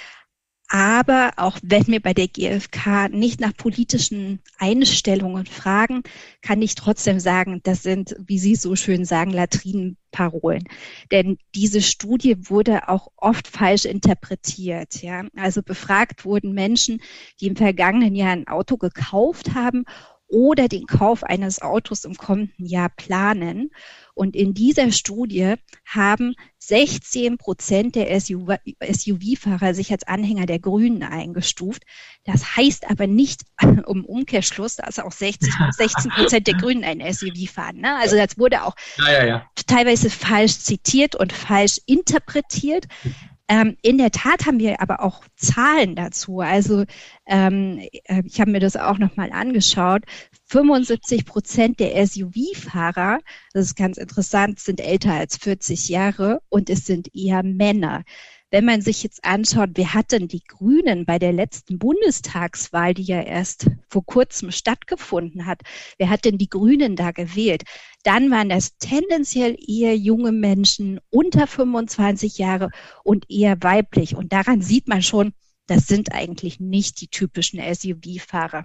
Aber 0.72 1.32
auch 1.36 1.58
wenn 1.64 1.88
wir 1.88 1.98
bei 1.98 2.14
der 2.14 2.28
GfK 2.28 3.08
nicht 3.10 3.40
nach 3.40 3.56
politischen 3.56 4.38
Einstellungen 4.56 5.44
fragen, 5.44 6.04
kann 6.42 6.62
ich 6.62 6.76
trotzdem 6.76 7.18
sagen, 7.18 7.60
das 7.64 7.82
sind, 7.82 8.14
wie 8.24 8.38
Sie 8.38 8.54
so 8.54 8.76
schön 8.76 9.04
sagen, 9.04 9.32
Latrinenparolen. 9.32 10.62
Denn 11.10 11.38
diese 11.56 11.82
Studie 11.82 12.36
wurde 12.48 12.88
auch 12.88 13.08
oft 13.16 13.48
falsch 13.48 13.84
interpretiert. 13.84 15.02
Ja? 15.02 15.24
Also 15.34 15.60
befragt 15.60 16.24
wurden 16.24 16.52
Menschen, 16.52 17.02
die 17.40 17.48
im 17.48 17.56
vergangenen 17.56 18.14
Jahr 18.14 18.30
ein 18.30 18.46
Auto 18.46 18.76
gekauft 18.76 19.54
haben 19.54 19.84
oder 20.30 20.68
den 20.68 20.86
Kauf 20.86 21.24
eines 21.24 21.60
Autos 21.60 22.04
im 22.04 22.14
kommenden 22.14 22.64
Jahr 22.64 22.88
planen. 22.88 23.70
Und 24.14 24.36
in 24.36 24.54
dieser 24.54 24.92
Studie 24.92 25.54
haben 25.84 26.34
16 26.58 27.36
Prozent 27.36 27.96
der 27.96 28.18
SUV-Fahrer 28.20 29.74
sich 29.74 29.90
als 29.92 30.06
Anhänger 30.06 30.46
der 30.46 30.58
Grünen 30.58 31.02
eingestuft. 31.02 31.82
Das 32.24 32.56
heißt 32.56 32.88
aber 32.90 33.06
nicht 33.06 33.42
um 33.86 34.04
Umkehrschluss, 34.04 34.76
dass 34.76 34.98
auch 34.98 35.12
60, 35.12 35.52
16 35.70 36.10
Prozent 36.14 36.46
der 36.46 36.54
Grünen 36.54 36.84
ein 36.84 37.00
SUV 37.12 37.50
fahren. 37.50 37.78
Ne? 37.78 37.96
Also 37.96 38.16
das 38.16 38.38
wurde 38.38 38.62
auch 38.64 38.76
ja, 38.98 39.12
ja, 39.12 39.24
ja. 39.24 39.50
teilweise 39.66 40.10
falsch 40.10 40.58
zitiert 40.58 41.16
und 41.16 41.32
falsch 41.32 41.80
interpretiert. 41.86 42.86
Ähm, 43.50 43.76
in 43.82 43.98
der 43.98 44.12
Tat 44.12 44.46
haben 44.46 44.60
wir 44.60 44.80
aber 44.80 45.00
auch 45.00 45.24
Zahlen 45.34 45.96
dazu. 45.96 46.38
Also 46.38 46.84
ähm, 47.26 47.80
äh, 48.04 48.22
ich 48.24 48.40
habe 48.40 48.52
mir 48.52 48.60
das 48.60 48.76
auch 48.76 48.96
nochmal 48.98 49.32
angeschaut. 49.32 50.04
75 50.46 51.26
Prozent 51.26 51.80
der 51.80 52.06
SUV-Fahrer, 52.06 53.18
das 53.52 53.66
ist 53.66 53.74
ganz 53.76 53.96
interessant, 53.98 54.60
sind 54.60 54.80
älter 54.80 55.14
als 55.14 55.36
40 55.36 55.88
Jahre 55.88 56.40
und 56.48 56.70
es 56.70 56.86
sind 56.86 57.12
eher 57.12 57.42
Männer. 57.42 58.04
Wenn 58.52 58.64
man 58.64 58.80
sich 58.80 59.04
jetzt 59.04 59.24
anschaut, 59.24 59.70
wer 59.74 59.94
hat 59.94 60.10
denn 60.10 60.26
die 60.26 60.42
Grünen 60.42 61.06
bei 61.06 61.20
der 61.20 61.32
letzten 61.32 61.78
Bundestagswahl, 61.78 62.94
die 62.94 63.04
ja 63.04 63.22
erst 63.22 63.70
vor 63.88 64.04
kurzem 64.04 64.50
stattgefunden 64.50 65.46
hat, 65.46 65.60
wer 65.98 66.10
hat 66.10 66.24
denn 66.24 66.36
die 66.36 66.48
Grünen 66.48 66.96
da 66.96 67.12
gewählt? 67.12 67.62
Dann 68.02 68.28
waren 68.30 68.48
das 68.48 68.76
tendenziell 68.78 69.56
eher 69.64 69.96
junge 69.96 70.32
Menschen 70.32 70.98
unter 71.10 71.46
25 71.46 72.38
Jahre 72.38 72.70
und 73.04 73.30
eher 73.30 73.62
weiblich. 73.62 74.16
Und 74.16 74.32
daran 74.32 74.62
sieht 74.62 74.88
man 74.88 75.02
schon, 75.02 75.32
das 75.66 75.86
sind 75.86 76.12
eigentlich 76.12 76.58
nicht 76.58 77.00
die 77.00 77.08
typischen 77.08 77.60
SUV-Fahrer. 77.60 78.64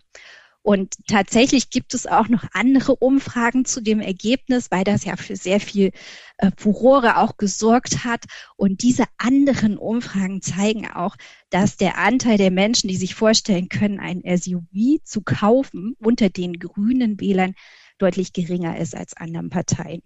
Und 0.65 0.95
tatsächlich 1.07 1.69
gibt 1.69 1.93
es 1.93 2.07
auch 2.07 2.27
noch 2.27 2.43
andere 2.53 2.95
Umfragen 2.95 3.65
zu 3.65 3.81
dem 3.81 3.99
Ergebnis, 3.99 4.71
weil 4.71 4.83
das 4.83 5.05
ja 5.05 5.15
für 5.15 5.35
sehr 5.35 5.59
viel 5.59 5.91
äh, 6.39 6.49
Furore 6.57 7.17
auch 7.17 7.37
gesorgt 7.37 8.03
hat. 8.03 8.25
Und 8.55 8.81
diese 8.81 9.03
anderen 9.19 9.77
Umfragen 9.77 10.41
zeigen 10.41 10.89
auch, 10.89 11.17
dass 11.51 11.77
der 11.77 11.99
Anteil 11.99 12.39
der 12.39 12.49
Menschen, 12.49 12.87
die 12.87 12.95
sich 12.95 13.13
vorstellen 13.13 13.69
können, 13.69 13.99
ein 13.99 14.23
SUV 14.25 15.03
zu 15.03 15.21
kaufen, 15.21 15.95
unter 15.99 16.31
den 16.31 16.53
grünen 16.53 17.19
Wählern 17.19 17.53
deutlich 17.99 18.33
geringer 18.33 18.79
ist 18.79 18.95
als 18.95 19.15
anderen 19.15 19.51
Parteien 19.51 20.01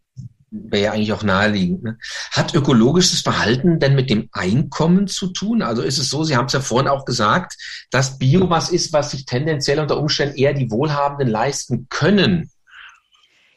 wäre 0.52 0.84
ja 0.84 0.92
eigentlich 0.92 1.14
auch 1.14 1.24
naheliegend. 1.24 1.84
Ne? 1.84 1.98
Hat 2.32 2.54
ökologisches 2.54 3.22
Verhalten 3.22 3.80
denn 3.80 3.96
mit 3.96 4.10
dem 4.10 4.30
Einkommen 4.32 5.08
zu 5.08 5.28
tun? 5.28 5.62
Also 5.62 5.82
ist 5.82 5.98
es 5.98 6.10
so, 6.10 6.24
Sie 6.24 6.36
haben 6.36 6.46
es 6.46 6.54
ja 6.54 6.60
vorhin 6.60 6.88
auch 6.88 7.06
gesagt, 7.06 7.58
dass 7.92 8.18
Bio 8.18 8.50
was 8.50 8.70
ist, 8.70 8.94
was 8.94 9.12
sich 9.12 9.26
tendenziell 9.26 9.80
unter 9.80 9.98
Umständen 9.98 10.38
eher 10.38 10.54
die 10.54 10.72
Wohlhabenden 10.72 11.28
leisten 11.28 11.88
können. 11.90 12.50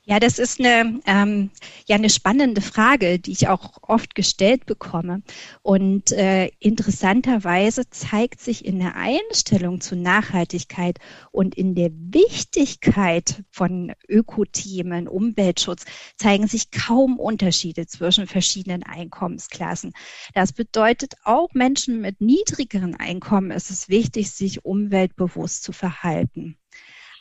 Ja, 0.04 0.18
das 0.18 0.40
ist 0.40 0.58
eine, 0.58 1.00
ähm, 1.06 1.50
ja, 1.86 1.94
eine 1.94 2.10
spannende 2.10 2.60
Frage, 2.60 3.20
die 3.20 3.30
ich 3.30 3.46
auch 3.46 3.78
oft 3.82 4.16
gestellt 4.16 4.66
bekomme. 4.66 5.22
Und 5.62 6.10
äh, 6.10 6.48
interessanterweise 6.58 7.88
zeigt 7.88 8.40
sich 8.40 8.64
in 8.64 8.80
der 8.80 8.96
Einstellung 8.96 9.80
zu 9.80 9.94
Nachhaltigkeit 9.94 10.98
und 11.30 11.54
in 11.54 11.76
der 11.76 11.90
Wichtigkeit 11.92 13.44
von 13.52 13.92
Ökothemen, 14.08 15.06
Umweltschutz, 15.06 15.84
zeigen 16.16 16.48
sich 16.48 16.72
kaum 16.72 17.20
Unterschiede 17.20 17.86
zwischen 17.86 18.26
verschiedenen 18.26 18.82
Einkommensklassen. 18.82 19.92
Das 20.34 20.52
bedeutet, 20.52 21.14
auch 21.22 21.50
Menschen 21.54 22.00
mit 22.00 22.20
niedrigeren 22.20 22.96
Einkommen 22.96 23.52
ist 23.52 23.70
es 23.70 23.88
wichtig, 23.88 24.32
sich 24.32 24.64
umweltbewusst 24.64 25.62
zu 25.62 25.70
verhalten. 25.70 26.56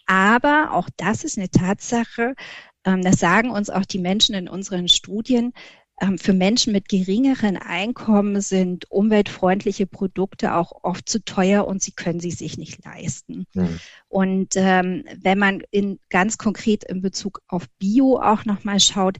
Aber 0.07 0.73
auch 0.73 0.89
das 0.97 1.23
ist 1.23 1.37
eine 1.37 1.49
Tatsache, 1.49 2.35
das 2.83 3.19
sagen 3.19 3.51
uns 3.51 3.69
auch 3.69 3.85
die 3.85 3.99
Menschen 3.99 4.35
in 4.35 4.47
unseren 4.47 4.87
Studien. 4.87 5.53
Ähm, 6.01 6.17
für 6.17 6.33
Menschen 6.33 6.73
mit 6.73 6.89
geringeren 6.89 7.57
Einkommen 7.57 8.41
sind 8.41 8.89
umweltfreundliche 8.89 9.85
Produkte 9.85 10.55
auch 10.55 10.83
oft 10.83 11.07
zu 11.07 11.23
teuer 11.23 11.67
und 11.67 11.81
sie 11.83 11.91
können 11.91 12.19
sie 12.19 12.31
sich 12.31 12.57
nicht 12.57 12.83
leisten. 12.83 13.45
Mhm. 13.53 13.79
Und 14.09 14.53
ähm, 14.55 15.05
wenn 15.21 15.37
man 15.37 15.61
in 15.69 15.99
ganz 16.09 16.37
konkret 16.37 16.83
in 16.83 17.01
Bezug 17.01 17.41
auf 17.47 17.67
Bio 17.77 18.19
auch 18.19 18.45
nochmal 18.45 18.79
schaut, 18.79 19.17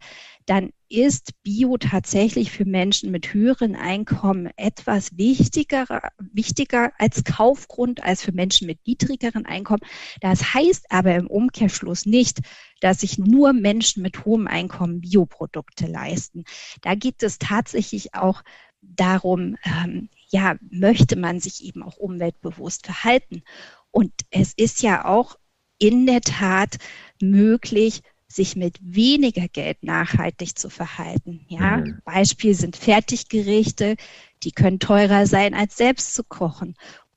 dann 0.47 0.71
ist 0.91 1.31
Bio 1.43 1.77
tatsächlich 1.77 2.51
für 2.51 2.65
Menschen 2.65 3.11
mit 3.11 3.33
höheren 3.33 3.75
Einkommen 3.75 4.49
etwas 4.57 5.17
wichtiger, 5.17 6.11
wichtiger 6.19 6.91
als 6.97 7.23
Kaufgrund 7.23 8.03
als 8.03 8.23
für 8.23 8.31
Menschen 8.33 8.67
mit 8.67 8.85
niedrigeren 8.85 9.45
Einkommen. 9.45 9.81
Das 10.19 10.53
heißt 10.53 10.85
aber 10.89 11.15
im 11.15 11.27
Umkehrschluss 11.27 12.05
nicht, 12.05 12.39
dass 12.81 13.01
sich 13.01 13.17
nur 13.17 13.53
Menschen 13.53 14.03
mit 14.03 14.25
hohem 14.25 14.47
Einkommen 14.47 15.01
Bioprodukte 15.01 15.87
leisten. 15.87 16.43
Da 16.81 16.95
geht 16.95 17.23
es 17.23 17.39
tatsächlich 17.39 18.13
auch 18.13 18.43
darum, 18.81 19.57
ähm, 19.63 20.09
ja, 20.29 20.55
möchte 20.69 21.15
man 21.15 21.39
sich 21.39 21.63
eben 21.63 21.83
auch 21.83 21.97
umweltbewusst 21.97 22.85
verhalten. 22.85 23.43
Und 23.91 24.11
es 24.29 24.53
ist 24.53 24.81
ja 24.81 25.05
auch 25.05 25.37
in 25.77 26.05
der 26.05 26.21
Tat 26.21 26.77
möglich, 27.21 28.01
sich 28.35 28.55
mit 28.55 28.77
weniger 28.81 29.47
Geld 29.47 29.83
nachhaltig 29.83 30.57
zu 30.57 30.69
verhalten. 30.69 31.45
Ja, 31.47 31.77
mhm. 31.77 31.99
Beispiel 32.05 32.53
sind 32.53 32.75
Fertiggerichte, 32.75 33.95
die 34.43 34.51
können 34.51 34.79
teurer 34.79 35.27
sein 35.27 35.53
als 35.53 35.77
selbst 35.77 36.13
zu 36.13 36.23
kochen. 36.23 36.75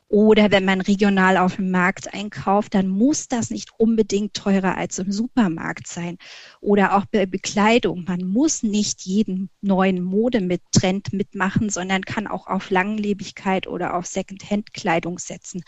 Oder 0.09 0.53
wenn 0.53 0.65
man 0.65 0.81
regional 0.81 1.37
auf 1.39 1.57
dem 1.57 1.73
Markt 1.73 2.15
einkauft, 2.15 2.75
dann 2.75 2.87
muss 2.87 3.27
das 3.27 3.51
nicht 3.51 3.71
unbedingt 3.79 4.35
teurer 4.35 4.77
als 4.77 5.01
im 5.01 5.11
Supermarkt 5.11 5.89
sein. 5.89 6.19
Oder 6.61 6.97
auch 6.97 7.05
bei 7.07 7.27
Bekleidung. 7.27 8.05
Man 8.07 8.25
muss 8.25 8.63
nicht 8.63 9.03
jeden 9.03 9.51
neuen 9.61 10.01
Mode 10.05 10.41
mit 10.41 10.63
Trend 10.71 11.13
mitmachen, 11.13 11.69
sondern 11.69 12.03
kann 12.05 12.29
auch 12.29 12.47
auf 12.47 12.71
Langlebigkeit 12.71 13.67
oder 13.67 13.97
auf 13.97 14.07
Secondhand-Kleidung 14.07 15.19
setzen. 15.19 15.65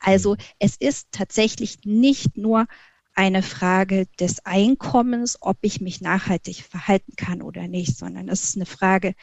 Also 0.00 0.36
es 0.58 0.76
ist 0.76 1.12
tatsächlich 1.12 1.84
nicht 1.84 2.36
nur 2.36 2.66
eine 3.14 3.42
Frage 3.42 4.06
des 4.20 4.44
Einkommens, 4.44 5.38
ob 5.40 5.58
ich 5.62 5.80
mich 5.80 6.00
nachhaltig 6.00 6.64
verhalten 6.64 7.14
kann 7.16 7.42
oder 7.42 7.68
nicht, 7.68 7.96
sondern 7.96 8.28
es 8.28 8.44
ist 8.44 8.56
eine 8.56 8.66
Frage 8.66 9.14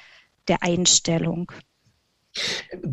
der 0.47 0.63
Einstellung. 0.63 1.51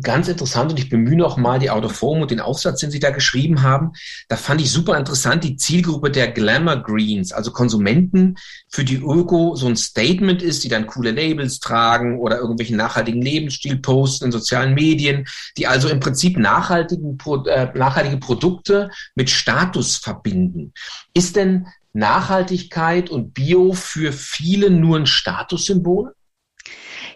Ganz 0.01 0.27
interessant 0.27 0.71
und 0.71 0.79
ich 0.79 0.89
bemühe 0.89 1.15
noch 1.15 1.37
mal 1.37 1.59
die 1.59 1.69
Autoform 1.69 2.21
und 2.21 2.29
den 2.29 2.41
Aufsatz, 2.41 2.81
den 2.81 2.91
Sie 2.91 2.99
da 2.99 3.11
geschrieben 3.11 3.61
haben. 3.61 3.93
Da 4.27 4.35
fand 4.35 4.59
ich 4.59 4.69
super 4.69 4.97
interessant 4.97 5.45
die 5.45 5.55
Zielgruppe 5.55 6.11
der 6.11 6.29
Glamour 6.29 6.83
Greens, 6.83 7.31
also 7.31 7.51
Konsumenten, 7.51 8.35
für 8.69 8.83
die 8.83 8.97
Öko 8.97 9.55
so 9.55 9.67
ein 9.67 9.77
Statement 9.77 10.41
ist, 10.41 10.65
die 10.65 10.69
dann 10.69 10.87
coole 10.87 11.11
Labels 11.11 11.59
tragen 11.61 12.19
oder 12.19 12.37
irgendwelchen 12.37 12.75
nachhaltigen 12.75 13.21
Lebensstil 13.21 13.77
posten 13.77 14.25
in 14.25 14.31
sozialen 14.33 14.73
Medien, 14.73 15.25
die 15.57 15.67
also 15.67 15.87
im 15.87 16.01
Prinzip 16.01 16.37
nachhaltigen, 16.37 17.17
äh, 17.45 17.67
nachhaltige 17.73 18.17
Produkte 18.17 18.89
mit 19.15 19.29
Status 19.29 19.95
verbinden. 19.95 20.73
Ist 21.13 21.37
denn 21.37 21.67
Nachhaltigkeit 21.93 23.09
und 23.09 23.33
Bio 23.33 23.71
für 23.71 24.11
viele 24.11 24.69
nur 24.69 24.97
ein 24.97 25.05
Statussymbol? 25.05 26.13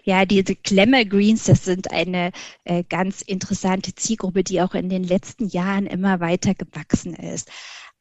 Ja, 0.04 0.26
diese 0.26 0.54
Glamour 0.54 1.06
Greens, 1.06 1.44
das 1.44 1.64
sind 1.64 1.90
eine 1.90 2.30
äh, 2.64 2.84
ganz 2.84 3.22
interessante 3.22 3.94
Zielgruppe, 3.94 4.44
die 4.44 4.60
auch 4.60 4.74
in 4.74 4.90
den 4.90 5.02
letzten 5.02 5.48
Jahren 5.48 5.86
immer 5.86 6.20
weiter 6.20 6.54
gewachsen 6.54 7.14
ist. 7.14 7.50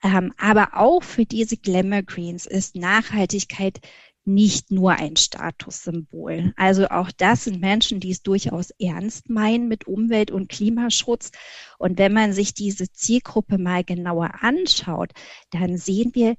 Ähm, 0.04 0.34
aber 0.38 0.72
auch 0.74 1.02
für 1.02 1.26
diese 1.26 1.56
Glamour 1.56 2.04
Greens 2.04 2.46
ist 2.46 2.76
Nachhaltigkeit 2.76 3.80
nicht 4.26 4.70
nur 4.70 4.92
ein 4.94 5.16
Statussymbol. 5.16 6.54
Also 6.58 6.88
auch 6.90 7.10
das 7.12 7.46
sind 7.46 7.62
Menschen, 7.62 8.02
die 8.02 8.12
es 8.12 8.22
durchaus 8.22 8.72
ernst 8.80 9.30
meinen 9.30 9.70
mit 9.70 9.88
Umwelt- 9.88 10.32
und 10.32 10.50
Klimaschutz. 10.50 11.32
Und 11.78 11.98
wenn 12.00 12.14
man 12.14 12.34
sich 12.34 12.54
diese 12.54 12.92
Zielgruppe 12.92 13.58
mal 13.58 13.84
genauer 13.84 14.32
anschaut, 14.42 15.12
dann 15.52 15.78
sehen 15.78 16.12
wir, 16.16 16.36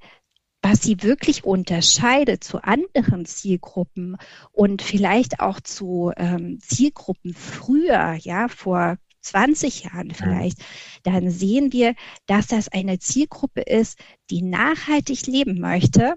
was 0.65 0.81
sie 0.81 1.03
wirklich 1.03 1.45
unterscheidet 1.45 2.43
zu 2.43 2.65
anderen 2.65 3.27
Zielgruppen 3.27 4.17
und 4.51 4.81
vielleicht 4.81 5.41
auch 5.41 5.61
zu 5.61 6.11
ähm, 6.17 6.59
Zielgruppen 6.59 7.35
früher, 7.35 8.15
ja, 8.15 8.49
vor 8.49 8.97
20 9.21 9.85
Jahren 9.85 10.13
vielleicht, 10.13 10.65
dann 11.03 11.31
sehen 11.31 11.75
wir, 11.75 11.95
dass 12.27 12.47
das 12.47 12.69
eine 12.69 12.99
Zielgruppe 12.99 13.61
ist, 13.61 13.99
die 14.31 14.41
nachhaltig 14.41 15.27
leben 15.27 15.61
möchte, 15.61 16.15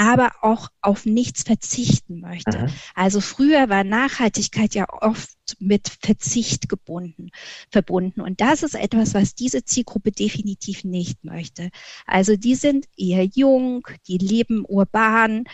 aber 0.00 0.30
auch 0.40 0.70
auf 0.80 1.04
nichts 1.04 1.42
verzichten 1.42 2.20
möchte. 2.20 2.58
Aha. 2.58 2.68
Also 2.94 3.20
früher 3.20 3.68
war 3.68 3.84
Nachhaltigkeit 3.84 4.74
ja 4.74 4.86
oft 4.88 5.36
mit 5.58 5.90
Verzicht 6.00 6.70
gebunden, 6.70 7.28
verbunden. 7.70 8.22
Und 8.22 8.40
das 8.40 8.62
ist 8.62 8.74
etwas, 8.74 9.12
was 9.12 9.34
diese 9.34 9.62
Zielgruppe 9.62 10.10
definitiv 10.10 10.84
nicht 10.84 11.22
möchte. 11.22 11.68
Also 12.06 12.36
die 12.36 12.54
sind 12.54 12.86
eher 12.96 13.24
jung, 13.24 13.86
die 14.08 14.16
leben 14.16 14.64
urban, 14.66 15.44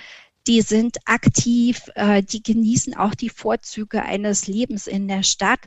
die 0.47 0.61
sind 0.61 0.99
aktiv, 1.07 1.83
äh, 1.97 2.23
die 2.23 2.41
genießen 2.41 2.95
auch 2.95 3.17
die 3.17 3.31
Vorzüge 3.31 4.05
eines 4.05 4.47
Lebens 4.47 4.87
in 4.87 5.09
der 5.09 5.25
Stadt. 5.25 5.65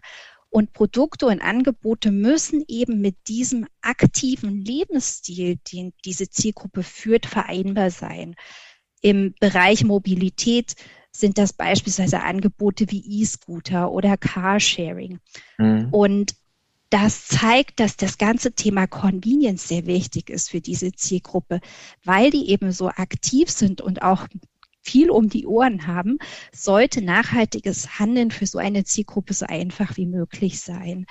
Und 0.51 0.73
Produkte 0.73 1.27
und 1.27 1.41
Angebote 1.41 2.11
müssen 2.11 2.63
eben 2.67 3.01
mit 3.01 3.27
diesem 3.27 3.67
aktiven 3.81 4.57
Lebensstil, 4.57 5.59
den 5.71 5.93
diese 6.05 6.29
Zielgruppe 6.29 6.81
führt, 6.81 7.27
vereinbar 7.27 7.91
sein. 7.91 8.35
Im 9.01 9.33
Bereich 9.39 9.83
Mobilität 9.83 10.75
sind 11.11 11.37
das 11.37 11.53
beispielsweise 11.53 12.21
Angebote 12.21 12.85
wie 12.89 13.21
E-Scooter 13.21 13.91
oder 13.91 14.17
Carsharing. 14.17 15.19
Mhm. 15.57 15.87
Und 15.91 16.35
das 16.89 17.27
zeigt, 17.27 17.79
dass 17.79 17.97
das 17.97 18.17
ganze 18.17 18.53
Thema 18.53 18.87
Convenience 18.87 19.67
sehr 19.67 19.85
wichtig 19.85 20.29
ist 20.29 20.49
für 20.49 20.61
diese 20.61 20.91
Zielgruppe, 20.91 21.59
weil 22.03 22.31
die 22.31 22.49
eben 22.49 22.71
so 22.71 22.89
aktiv 22.89 23.49
sind 23.49 23.81
und 23.81 24.01
auch 24.01 24.27
viel 24.81 25.11
um 25.11 25.29
die 25.29 25.45
Ohren 25.45 25.85
haben, 25.85 26.17
sollte 26.51 27.03
nachhaltiges 27.03 27.99
Handeln 27.99 28.31
für 28.31 28.47
so 28.47 28.57
eine 28.57 28.85
Zielgruppe 28.85 29.33
so 29.33 29.45
einfach 29.45 29.97
wie 29.97 30.07
möglich 30.07 30.61
sein. 30.61 31.05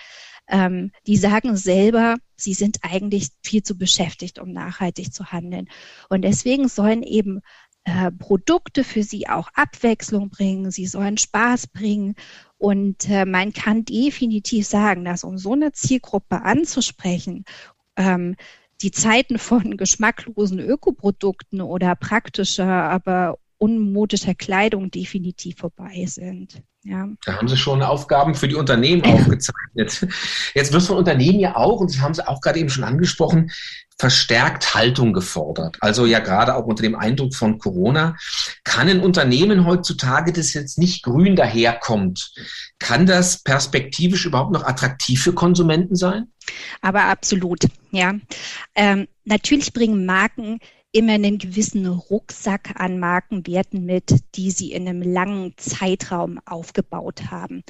Ähm, 0.49 0.91
die 1.07 1.17
sagen 1.17 1.57
selber, 1.57 2.17
sie 2.35 2.55
sind 2.55 2.79
eigentlich 2.83 3.29
viel 3.43 3.63
zu 3.63 3.77
beschäftigt, 3.77 4.39
um 4.39 4.51
nachhaltig 4.53 5.13
zu 5.13 5.27
handeln. 5.27 5.69
Und 6.09 6.23
deswegen 6.23 6.69
sollen 6.69 7.03
eben 7.03 7.41
äh, 7.89 8.11
Produkte 8.13 8.85
für 8.85 9.03
sie 9.03 9.29
auch 9.29 9.49
Abwechslung 9.55 10.29
bringen, 10.29 10.71
sie 10.71 10.87
sollen 10.87 11.19
Spaß 11.19 11.69
bringen. 11.69 12.15
Und 12.59 13.09
äh, 13.09 13.25
man 13.25 13.53
kann 13.53 13.85
definitiv 13.85 14.67
sagen, 14.67 15.05
dass 15.05 15.25
um 15.25 15.39
so 15.39 15.53
eine 15.53 15.73
Zielgruppe 15.73 16.43
anzusprechen, 16.43 17.45
ähm, 17.97 18.37
die 18.83 18.91
Zeiten 18.91 19.39
von 19.39 19.77
geschmacklosen 19.77 20.59
Ökoprodukten 20.59 21.61
oder 21.61 21.95
praktischer, 21.97 22.67
aber 22.67 23.39
unmodischer 23.59 24.35
Kleidung 24.35 24.91
definitiv 24.91 25.59
vorbei 25.59 26.05
sind. 26.07 26.63
Ja. 26.85 27.09
Da 27.25 27.37
haben 27.37 27.49
Sie 27.49 27.57
schon 27.57 27.83
Aufgaben 27.83 28.35
für 28.35 28.49
die 28.49 28.55
Unternehmen 28.55 29.03
aufgezeichnet. 29.05 30.07
Jetzt 30.55 30.73
wird 30.73 30.83
von 30.83 30.97
Unternehmen 30.97 31.41
ja 31.41 31.57
auch, 31.57 31.81
und 31.81 31.89
Sie 31.89 32.01
haben 32.01 32.13
es 32.13 32.21
auch 32.21 32.41
gerade 32.41 32.61
eben 32.61 32.71
schon 32.71 32.85
angesprochen, 32.85 33.51
verstärkt 33.99 34.75
Haltung 34.75 35.13
gefordert. 35.13 35.77
Also 35.81 36.07
ja 36.07 36.21
gerade 36.21 36.55
auch 36.55 36.65
unter 36.65 36.83
dem 36.83 36.95
Eindruck 36.95 37.35
von 37.35 37.59
Corona. 37.59 38.17
Kann 38.65 38.89
ein 38.89 39.01
Unternehmen 39.01 39.67
heutzutage, 39.67 40.33
das 40.33 40.55
jetzt 40.55 40.79
nicht 40.79 41.03
grün 41.03 41.35
daherkommt, 41.35 42.33
kann 42.79 43.07
das 43.07 43.43
perspektivisch 43.43 44.25
überhaupt 44.25 44.53
noch 44.53 44.65
attraktiv 44.65 45.23
für 45.23 45.33
Konsumenten 45.33 45.97
sein? 45.97 46.29
Aber 46.81 47.05
absolut, 47.05 47.67
ja. 47.91 48.15
Ähm, 48.75 49.09
natürlich 49.25 49.73
bringen 49.73 50.07
Marken 50.07 50.61
immer 50.93 51.13
einen 51.13 51.39
gewissen 51.39 51.87
Rucksack 51.87 52.75
an 52.77 52.99
Markenwerten 52.99 53.85
mit, 53.85 54.23
die 54.37 54.51
sie 54.51 54.73
in 54.73 54.89
einem 54.89 55.03
langen 55.03 55.55
Zeitraum 55.57 56.41
aufgebaut 56.47 57.31
haben. 57.31 57.63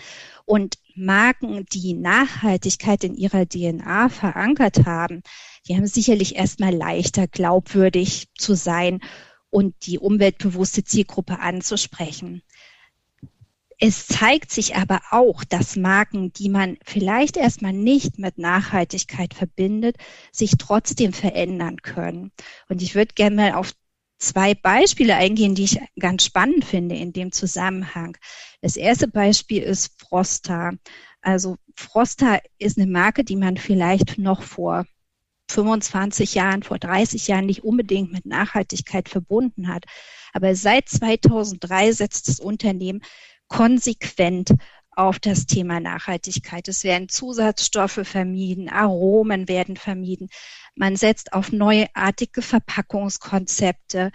Und 0.45 0.79
Marken, 0.99 1.65
die 1.73 1.95
Nachhaltigkeit 1.95 3.05
in 3.05 3.15
ihrer 3.15 3.49
DNA 3.49 4.09
verankert 4.09 4.85
haben, 4.85 5.23
die 5.67 5.77
haben 5.77 5.87
sicherlich 5.87 6.37
erstmal 6.37 6.75
leichter 6.75 7.27
glaubwürdig 7.27 8.29
zu 8.37 8.55
sein 8.55 9.01
und 9.51 9.75
die 9.87 9.99
umweltbewusste 9.99 10.85
Zielgruppe 10.85 11.39
anzusprechen. 11.39 12.43
Es 13.81 14.09
zeigt 14.09 14.51
sich 14.51 14.75
aber 14.75 15.01
auch, 15.11 15.45
dass 15.45 15.77
Marken, 15.77 16.33
die 16.33 16.49
man 16.49 16.79
vielleicht 16.85 17.37
erstmal 17.37 17.73
nicht 17.73 18.19
mit 18.19 18.37
Nachhaltigkeit 18.37 19.35
verbindet, 19.35 19.97
sich 20.33 20.53
trotzdem 20.59 21.13
verändern 21.13 21.77
können. 21.77 22.33
Und 22.69 22.83
ich 22.83 22.97
würde 22.97 23.15
gerne 23.15 23.37
mal 23.37 23.53
auf 23.53 23.73
zwei 24.18 24.54
Beispiele 24.54 25.16
eingehen, 25.16 25.54
die 25.54 25.64
ich 25.64 25.81
ganz 25.98 26.24
spannend 26.24 26.64
finde 26.64 26.96
in 26.96 27.12
dem 27.12 27.33
Zusammenhang. 27.33 28.16
Das 28.61 28.76
erste 28.76 29.09
Beispiel 29.09 29.62
ist 29.62 30.00
Frosta. 30.00 30.72
Also 31.20 31.57
Frosta 31.76 32.38
ist 32.59 32.78
eine 32.78 32.90
Marke, 32.90 33.24
die 33.24 33.37
man 33.37 33.57
vielleicht 33.57 34.18
noch 34.18 34.42
vor 34.42 34.85
25 35.50 36.35
Jahren, 36.35 36.62
vor 36.62 36.78
30 36.78 37.26
Jahren 37.28 37.46
nicht 37.46 37.64
unbedingt 37.64 38.12
mit 38.12 38.26
Nachhaltigkeit 38.26 39.09
verbunden 39.09 39.68
hat. 39.68 39.85
Aber 40.33 40.54
seit 40.54 40.88
2003 40.88 41.92
setzt 41.92 42.28
das 42.28 42.40
Unternehmen 42.40 43.02
konsequent 43.48 44.54
auf 44.99 45.21
das 45.21 45.47
Thema 45.47 45.79
Nachhaltigkeit. 45.79 46.67
Es 46.67 46.83
werden 46.83 47.09
Zusatzstoffe 47.09 48.01
vermieden, 48.03 48.69
Aromen 48.69 49.47
werden 49.47 49.77
vermieden. 49.77 50.29
Man 50.75 50.97
setzt 50.97 51.33
auf 51.33 51.53
neuartige 51.53 52.43
Verpackungskonzepte, 52.43 54.11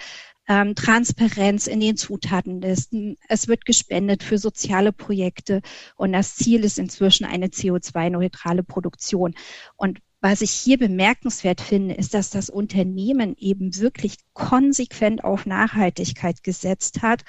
ähm, 0.49 0.75
Transparenz 0.75 1.67
in 1.67 1.79
den 1.79 1.95
Zutatenlisten. 1.95 3.17
Es 3.29 3.47
wird 3.47 3.63
gespendet 3.63 4.23
für 4.23 4.37
soziale 4.37 4.91
Projekte 4.91 5.61
und 5.95 6.11
das 6.11 6.35
Ziel 6.35 6.65
ist 6.65 6.77
inzwischen 6.77 7.23
eine 7.25 7.47
CO2-neutrale 7.47 8.63
Produktion. 8.63 9.35
Und 9.77 9.99
was 10.19 10.41
ich 10.41 10.51
hier 10.51 10.77
bemerkenswert 10.77 11.61
finde, 11.61 11.95
ist, 11.95 12.13
dass 12.13 12.29
das 12.29 12.49
Unternehmen 12.49 13.35
eben 13.37 13.77
wirklich 13.77 14.17
konsequent 14.33 15.23
auf 15.23 15.45
Nachhaltigkeit 15.45 16.43
gesetzt 16.43 17.01
hat 17.01 17.23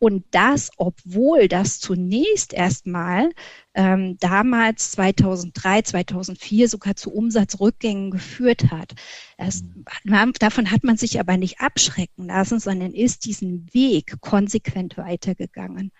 und 0.00 0.24
das, 0.30 0.70
obwohl 0.78 1.46
das 1.46 1.78
zunächst 1.78 2.54
erstmal 2.54 3.28
ähm, 3.74 4.16
damals 4.18 4.92
2003, 4.92 5.82
2004 5.82 6.68
sogar 6.70 6.96
zu 6.96 7.12
Umsatzrückgängen 7.12 8.10
geführt 8.10 8.70
hat. 8.70 8.94
Das, 9.36 9.62
man, 10.04 10.32
davon 10.38 10.70
hat 10.70 10.84
man 10.84 10.96
sich 10.96 11.20
aber 11.20 11.36
nicht 11.36 11.60
abschrecken 11.60 12.28
lassen, 12.28 12.60
sondern 12.60 12.94
ist 12.94 13.26
diesen 13.26 13.68
Weg 13.74 14.18
konsequent 14.22 14.96
weitergegangen. 14.96 15.92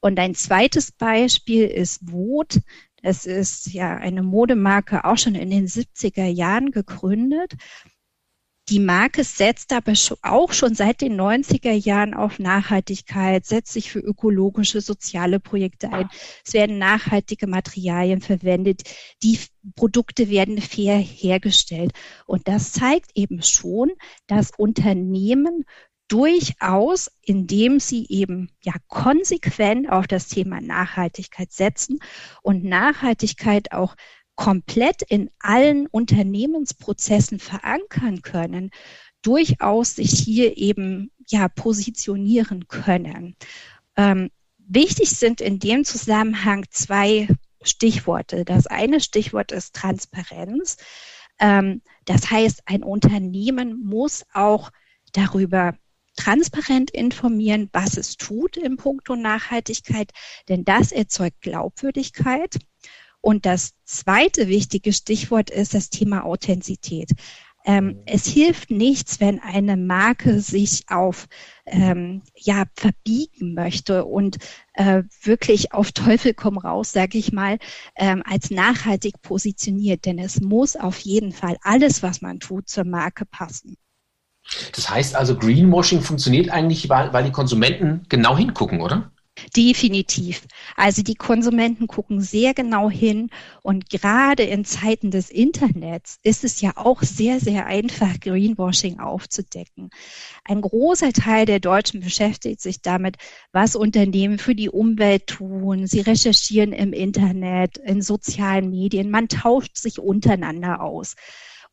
Und 0.00 0.18
ein 0.18 0.34
zweites 0.34 0.90
Beispiel 0.90 1.66
ist 1.66 2.10
Vot. 2.10 2.58
Das 3.00 3.26
ist 3.26 3.72
ja 3.72 3.96
eine 3.96 4.24
Modemarke 4.24 5.04
auch 5.04 5.18
schon 5.18 5.36
in 5.36 5.50
den 5.50 5.68
70er 5.68 6.26
Jahren 6.26 6.72
gegründet. 6.72 7.52
Die 8.68 8.80
Marke 8.80 9.22
setzt 9.22 9.72
aber 9.72 9.92
auch 10.22 10.52
schon 10.52 10.74
seit 10.74 11.00
den 11.00 11.20
90er 11.20 11.70
Jahren 11.70 12.14
auf 12.14 12.40
Nachhaltigkeit, 12.40 13.46
setzt 13.46 13.72
sich 13.72 13.92
für 13.92 14.00
ökologische, 14.00 14.80
soziale 14.80 15.38
Projekte 15.38 15.92
ein. 15.92 16.08
Es 16.44 16.52
werden 16.52 16.78
nachhaltige 16.78 17.46
Materialien 17.46 18.20
verwendet. 18.20 18.82
Die 19.22 19.38
Produkte 19.76 20.30
werden 20.30 20.60
fair 20.60 20.96
hergestellt. 20.96 21.92
Und 22.26 22.48
das 22.48 22.72
zeigt 22.72 23.12
eben 23.14 23.40
schon, 23.40 23.92
dass 24.26 24.50
Unternehmen 24.58 25.64
durchaus, 26.08 27.10
indem 27.22 27.78
sie 27.78 28.06
eben 28.08 28.50
ja 28.62 28.74
konsequent 28.88 29.90
auf 29.90 30.08
das 30.08 30.26
Thema 30.26 30.60
Nachhaltigkeit 30.60 31.52
setzen 31.52 32.00
und 32.42 32.64
Nachhaltigkeit 32.64 33.70
auch 33.70 33.94
komplett 34.36 35.02
in 35.02 35.30
allen 35.40 35.86
Unternehmensprozessen 35.86 37.40
verankern 37.40 38.22
können, 38.22 38.70
durchaus 39.22 39.96
sich 39.96 40.10
hier 40.12 40.56
eben 40.56 41.10
ja 41.26 41.48
positionieren 41.48 42.68
können. 42.68 43.34
Ähm, 43.96 44.30
wichtig 44.58 45.10
sind 45.10 45.40
in 45.40 45.58
dem 45.58 45.84
Zusammenhang 45.84 46.66
zwei 46.70 47.28
Stichworte. 47.62 48.44
Das 48.44 48.66
eine 48.66 49.00
Stichwort 49.00 49.52
ist 49.52 49.74
Transparenz. 49.74 50.76
Ähm, 51.38 51.82
das 52.04 52.30
heißt, 52.30 52.62
ein 52.66 52.82
Unternehmen 52.82 53.82
muss 53.84 54.24
auch 54.32 54.70
darüber 55.12 55.74
transparent 56.16 56.90
informieren, 56.90 57.68
was 57.72 57.96
es 57.96 58.16
tut 58.16 58.56
im 58.56 58.76
Punkto 58.76 59.16
Nachhaltigkeit, 59.16 60.12
denn 60.48 60.64
das 60.64 60.92
erzeugt 60.92 61.42
Glaubwürdigkeit. 61.42 62.56
Und 63.20 63.46
das 63.46 63.72
zweite 63.84 64.48
wichtige 64.48 64.92
Stichwort 64.92 65.50
ist 65.50 65.74
das 65.74 65.90
Thema 65.90 66.24
Authentizität. 66.24 67.10
Ähm, 67.66 68.00
es 68.06 68.26
hilft 68.26 68.70
nichts, 68.70 69.20
wenn 69.20 69.40
eine 69.40 69.76
Marke 69.76 70.38
sich 70.38 70.84
auf 70.88 71.26
ähm, 71.66 72.22
ja 72.36 72.64
verbiegen 72.76 73.54
möchte 73.54 74.04
und 74.04 74.36
äh, 74.74 75.02
wirklich 75.22 75.72
auf 75.72 75.90
Teufel 75.90 76.32
komm 76.32 76.58
raus, 76.58 76.92
sage 76.92 77.18
ich 77.18 77.32
mal, 77.32 77.58
ähm, 77.96 78.22
als 78.24 78.52
nachhaltig 78.52 79.20
positioniert. 79.20 80.06
Denn 80.06 80.20
es 80.20 80.40
muss 80.40 80.76
auf 80.76 81.00
jeden 81.00 81.32
Fall 81.32 81.56
alles, 81.62 82.04
was 82.04 82.22
man 82.22 82.38
tut, 82.38 82.68
zur 82.68 82.84
Marke 82.84 83.24
passen. 83.26 83.76
Das 84.76 84.88
heißt 84.88 85.16
also, 85.16 85.36
Greenwashing 85.36 86.02
funktioniert 86.02 86.50
eigentlich, 86.50 86.88
weil, 86.88 87.12
weil 87.12 87.24
die 87.24 87.32
Konsumenten 87.32 88.06
genau 88.08 88.36
hingucken, 88.36 88.80
oder? 88.80 89.10
Definitiv. 89.54 90.46
Also 90.76 91.02
die 91.02 91.14
Konsumenten 91.14 91.86
gucken 91.86 92.20
sehr 92.20 92.54
genau 92.54 92.90
hin 92.90 93.30
und 93.62 93.90
gerade 93.90 94.44
in 94.44 94.64
Zeiten 94.64 95.10
des 95.10 95.30
Internets 95.30 96.18
ist 96.22 96.42
es 96.42 96.60
ja 96.62 96.72
auch 96.76 97.02
sehr, 97.02 97.38
sehr 97.38 97.66
einfach, 97.66 98.18
Greenwashing 98.20 98.98
aufzudecken. 98.98 99.90
Ein 100.44 100.62
großer 100.62 101.12
Teil 101.12 101.44
der 101.44 101.60
Deutschen 101.60 102.00
beschäftigt 102.00 102.60
sich 102.62 102.80
damit, 102.80 103.16
was 103.52 103.76
Unternehmen 103.76 104.38
für 104.38 104.54
die 104.54 104.70
Umwelt 104.70 105.26
tun. 105.26 105.86
Sie 105.86 106.00
recherchieren 106.00 106.72
im 106.72 106.92
Internet, 106.94 107.76
in 107.76 108.00
sozialen 108.00 108.70
Medien. 108.70 109.10
Man 109.10 109.28
tauscht 109.28 109.76
sich 109.76 109.98
untereinander 109.98 110.80
aus. 110.80 111.14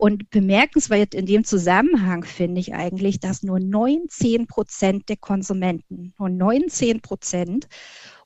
Und 0.04 0.32
bemerkenswert 0.32 1.16
in 1.16 1.26
dem 1.26 1.46
Zusammenhang 1.46 2.26
finde 2.26 2.60
ich 2.60 2.74
eigentlich, 2.74 3.22
dass 3.22 3.42
nur 3.42 3.62
19 3.62 4.48
Prozent 4.48 5.08
der 5.08 5.16
Konsumenten, 5.16 6.14
nur 6.20 6.28
19 6.28 7.00
Prozent 7.00 7.70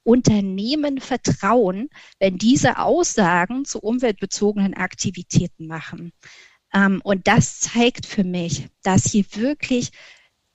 Unternehmen 0.02 1.00
vertrauen, 1.00 1.90
wenn 2.18 2.40
diese 2.40 2.80
Aussagen 2.80 3.64
zu 3.64 3.78
umweltbezogenen 3.78 4.74
Aktivitäten 4.74 5.68
machen. 5.68 6.14
Ähm, 6.74 7.00
und 7.04 7.28
das 7.28 7.60
zeigt 7.60 8.08
für 8.08 8.24
mich, 8.24 8.70
dass 8.82 9.12
hier 9.12 9.26
wirklich 9.36 9.92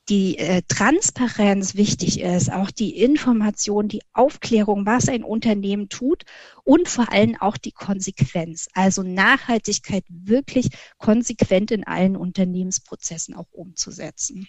die 0.09 0.39
äh, 0.39 0.63
Transparenz 0.67 1.75
wichtig 1.77 2.21
ist, 2.21 2.53
auch 2.53 2.71
die 2.71 3.01
Information, 3.01 3.89
die 3.89 4.03
Aufklärung, 4.13 4.85
was 4.85 5.09
ein 5.09 5.23
Unternehmen 5.23 5.89
tut 5.89 6.25
und 6.65 6.89
vor 6.89 7.13
allem 7.13 7.37
auch 7.41 7.57
die 7.57 7.73
Konsequenz, 7.73 8.69
also 8.75 9.03
Nachhaltigkeit 9.03 10.05
wirklich 10.09 10.71
konsequent 10.99 11.71
in 11.71 11.87
allen 11.87 12.17
Unternehmensprozessen 12.17 13.35
auch 13.35 13.47
umzusetzen. 13.53 14.49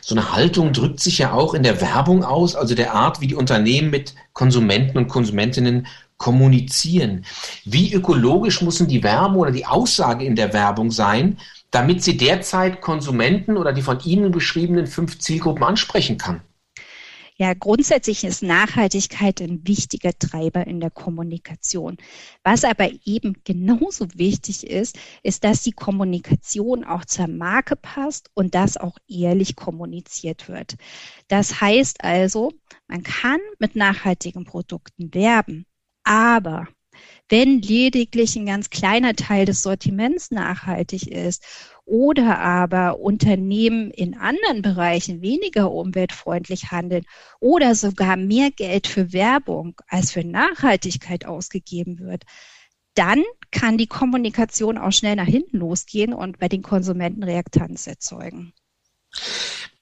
So 0.00 0.16
eine 0.16 0.32
Haltung 0.32 0.72
drückt 0.72 0.98
sich 0.98 1.18
ja 1.18 1.32
auch 1.32 1.54
in 1.54 1.62
der 1.62 1.80
Werbung 1.80 2.24
aus, 2.24 2.56
also 2.56 2.74
der 2.74 2.92
Art, 2.92 3.20
wie 3.20 3.28
die 3.28 3.36
Unternehmen 3.36 3.90
mit 3.90 4.16
Konsumenten 4.32 4.98
und 4.98 5.06
Konsumentinnen 5.06 5.86
kommunizieren. 6.16 7.24
Wie 7.64 7.94
ökologisch 7.94 8.60
muss 8.62 8.78
die 8.78 9.02
Werbung 9.02 9.38
oder 9.38 9.52
die 9.52 9.66
Aussage 9.66 10.24
in 10.24 10.34
der 10.34 10.52
Werbung 10.52 10.90
sein, 10.90 11.38
damit 11.70 12.02
sie 12.02 12.16
derzeit 12.16 12.80
Konsumenten 12.80 13.56
oder 13.56 13.72
die 13.72 13.82
von 13.82 14.00
Ihnen 14.00 14.32
beschriebenen 14.32 14.86
fünf 14.86 15.18
Zielgruppen 15.18 15.64
ansprechen 15.64 16.18
kann? 16.18 16.42
Ja, 17.40 17.54
grundsätzlich 17.54 18.22
ist 18.24 18.42
Nachhaltigkeit 18.42 19.40
ein 19.40 19.66
wichtiger 19.66 20.12
Treiber 20.12 20.66
in 20.66 20.78
der 20.78 20.90
Kommunikation. 20.90 21.96
Was 22.44 22.64
aber 22.64 22.90
eben 23.06 23.34
genauso 23.44 24.08
wichtig 24.14 24.66
ist, 24.66 24.98
ist, 25.22 25.42
dass 25.42 25.62
die 25.62 25.72
Kommunikation 25.72 26.84
auch 26.84 27.06
zur 27.06 27.28
Marke 27.28 27.76
passt 27.76 28.28
und 28.34 28.54
dass 28.54 28.76
auch 28.76 28.98
ehrlich 29.08 29.56
kommuniziert 29.56 30.50
wird. 30.50 30.76
Das 31.28 31.62
heißt 31.62 32.04
also, 32.04 32.52
man 32.88 33.02
kann 33.04 33.40
mit 33.58 33.74
nachhaltigen 33.74 34.44
Produkten 34.44 35.14
werben, 35.14 35.64
aber 36.04 36.68
wenn 37.30 37.62
lediglich 37.62 38.36
ein 38.36 38.46
ganz 38.46 38.70
kleiner 38.70 39.14
Teil 39.14 39.46
des 39.46 39.62
Sortiments 39.62 40.30
nachhaltig 40.30 41.06
ist 41.06 41.44
oder 41.84 42.38
aber 42.38 42.98
Unternehmen 42.98 43.90
in 43.90 44.18
anderen 44.18 44.62
Bereichen 44.62 45.22
weniger 45.22 45.70
umweltfreundlich 45.70 46.70
handeln 46.72 47.04
oder 47.38 47.74
sogar 47.74 48.16
mehr 48.16 48.50
Geld 48.50 48.86
für 48.88 49.12
Werbung 49.12 49.76
als 49.86 50.10
für 50.12 50.24
Nachhaltigkeit 50.24 51.24
ausgegeben 51.24 52.00
wird, 52.00 52.24
dann 52.94 53.22
kann 53.52 53.78
die 53.78 53.86
Kommunikation 53.86 54.76
auch 54.76 54.92
schnell 54.92 55.16
nach 55.16 55.26
hinten 55.26 55.58
losgehen 55.58 56.12
und 56.12 56.38
bei 56.38 56.48
den 56.48 56.62
Konsumenten 56.62 57.22
Reaktanz 57.22 57.86
erzeugen. 57.86 58.52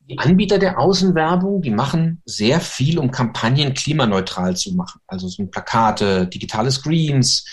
Die 0.09 0.19
Anbieter 0.19 0.59
der 0.59 0.79
Außenwerbung, 0.79 1.61
die 1.61 1.71
machen 1.71 2.23
sehr 2.25 2.61
viel, 2.61 2.99
um 2.99 3.11
Kampagnen 3.11 3.75
klimaneutral 3.75 4.57
zu 4.57 4.75
machen. 4.75 5.03
Also 5.07 5.29
sind 5.29 5.51
Plakate, 5.51 6.27
digitale 6.27 6.71
Screens, 6.71 7.45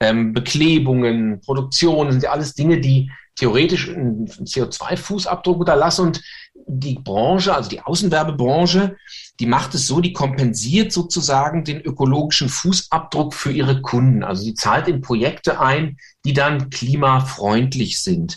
ähm, 0.00 0.32
Beklebungen, 0.32 1.40
Produktionen, 1.40 2.12
sind 2.12 2.22
ja 2.22 2.30
alles 2.30 2.54
Dinge, 2.54 2.80
die 2.80 3.10
theoretisch 3.36 3.88
einen 3.88 4.26
CO2-Fußabdruck 4.26 5.58
unterlassen 5.58 6.06
und 6.06 6.20
die 6.66 6.94
Branche, 6.94 7.54
also 7.54 7.68
die 7.68 7.80
Außenwerbebranche, 7.80 8.96
die 9.40 9.46
macht 9.46 9.74
es 9.74 9.86
so, 9.86 10.00
die 10.00 10.12
kompensiert 10.12 10.92
sozusagen 10.92 11.64
den 11.64 11.80
ökologischen 11.80 12.48
Fußabdruck 12.48 13.34
für 13.34 13.52
ihre 13.52 13.82
Kunden. 13.82 14.22
Also 14.22 14.44
sie 14.44 14.54
zahlt 14.54 14.88
in 14.88 15.00
Projekte 15.00 15.60
ein, 15.60 15.98
die 16.24 16.32
dann 16.32 16.70
klimafreundlich 16.70 18.00
sind. 18.00 18.36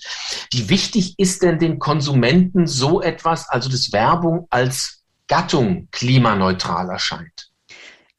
Wie 0.51 0.69
wichtig 0.69 1.15
ist 1.17 1.43
denn 1.43 1.59
den 1.59 1.79
Konsumenten 1.79 2.67
so 2.67 3.01
etwas, 3.01 3.47
also 3.49 3.69
das 3.69 3.93
Werbung 3.93 4.47
als 4.49 5.03
Gattung 5.27 5.87
klimaneutral 5.91 6.89
erscheint? 6.89 7.46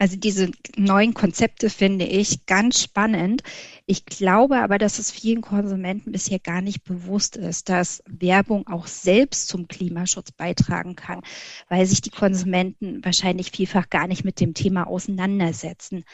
Also 0.01 0.17
diese 0.17 0.53
neuen 0.77 1.13
Konzepte 1.13 1.71
finde 1.71 2.05
ich 2.05 2.47
ganz 2.47 2.81
spannend. 2.81 3.43
Ich 3.85 4.05
glaube 4.07 4.61
aber, 4.61 4.79
dass 4.79 5.01
es 5.01 5.11
vielen 5.11 5.41
Konsumenten 5.41 6.13
bisher 6.13 6.39
gar 6.39 6.61
nicht 6.61 6.85
bewusst 6.85 7.37
ist, 7.37 7.69
dass 7.69 8.03
Werbung 8.07 8.69
auch 8.69 8.87
selbst 8.87 9.49
zum 9.49 9.67
Klimaschutz 9.67 10.31
beitragen 10.31 10.95
kann, 10.95 11.23
weil 11.69 11.85
sich 11.85 12.01
die 12.01 12.11
Konsumenten 12.11 13.05
wahrscheinlich 13.05 13.51
vielfach 13.51 13.91
gar 13.91 14.07
nicht 14.07 14.25
mit 14.25 14.39
dem 14.39 14.55
Thema 14.55 14.87
auseinandersetzen. 14.87 16.05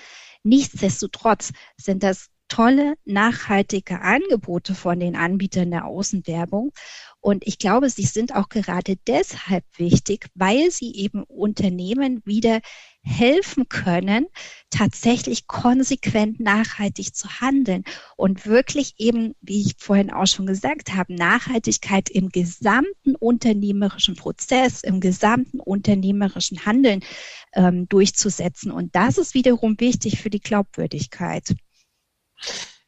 Nichtsdestotrotz 0.42 1.52
sind 1.76 2.02
das 2.02 2.30
tolle, 2.48 2.94
nachhaltige 3.04 4.00
Angebote 4.00 4.74
von 4.74 5.00
den 5.00 5.16
Anbietern 5.16 5.70
der 5.70 5.86
Außenwerbung. 5.86 6.72
Und 7.20 7.46
ich 7.46 7.58
glaube, 7.58 7.90
sie 7.90 8.04
sind 8.04 8.34
auch 8.34 8.48
gerade 8.48 8.96
deshalb 9.06 9.64
wichtig, 9.76 10.26
weil 10.34 10.70
sie 10.70 10.94
eben 10.94 11.22
Unternehmen 11.24 12.22
wieder 12.24 12.60
helfen 13.04 13.68
können, 13.68 14.26
tatsächlich 14.70 15.46
konsequent 15.46 16.40
nachhaltig 16.40 17.14
zu 17.14 17.28
handeln 17.40 17.84
und 18.16 18.46
wirklich 18.46 18.94
eben, 18.98 19.34
wie 19.40 19.60
ich 19.60 19.74
vorhin 19.78 20.10
auch 20.10 20.26
schon 20.26 20.46
gesagt 20.46 20.94
habe, 20.94 21.14
Nachhaltigkeit 21.14 22.08
im 22.08 22.30
gesamten 22.30 23.14
unternehmerischen 23.14 24.16
Prozess, 24.16 24.82
im 24.82 25.00
gesamten 25.00 25.60
unternehmerischen 25.60 26.64
Handeln 26.64 27.00
ähm, 27.52 27.88
durchzusetzen. 27.88 28.72
Und 28.72 28.96
das 28.96 29.18
ist 29.18 29.34
wiederum 29.34 29.78
wichtig 29.78 30.20
für 30.20 30.30
die 30.30 30.40
Glaubwürdigkeit. 30.40 31.54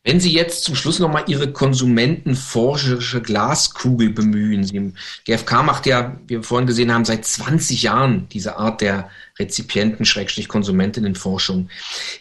Wenn 0.06 0.20
Sie 0.20 0.32
jetzt 0.32 0.62
zum 0.62 0.76
Schluss 0.76 1.00
nochmal 1.00 1.24
Ihre 1.26 1.52
konsumentenforscherische 1.52 3.20
Glaskugel 3.20 4.10
bemühen, 4.10 4.62
Sie, 4.62 4.92
GfK 5.24 5.64
macht 5.64 5.84
ja, 5.84 6.16
wie 6.28 6.36
wir 6.36 6.44
vorhin 6.44 6.68
gesehen 6.68 6.94
haben, 6.94 7.04
seit 7.04 7.24
20 7.24 7.82
Jahren 7.82 8.28
diese 8.28 8.56
Art 8.56 8.82
der 8.82 9.10
Rezipienten-Konsumentinnenforschung. 9.36 11.70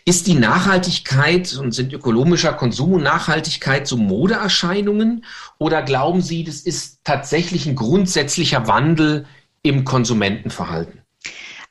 Ist 0.03 0.25
die 0.25 0.33
Nachhaltigkeit 0.33 1.55
und 1.57 1.73
sind 1.73 1.93
ökonomischer 1.93 2.53
Konsum 2.53 2.93
und 2.93 3.03
Nachhaltigkeit 3.03 3.85
so 3.85 3.97
Modeerscheinungen 3.97 5.23
oder 5.59 5.83
glauben 5.83 6.23
Sie, 6.23 6.43
das 6.43 6.61
ist 6.61 7.01
tatsächlich 7.03 7.67
ein 7.67 7.75
grundsätzlicher 7.75 8.65
Wandel 8.65 9.27
im 9.61 9.85
Konsumentenverhalten? 9.85 11.04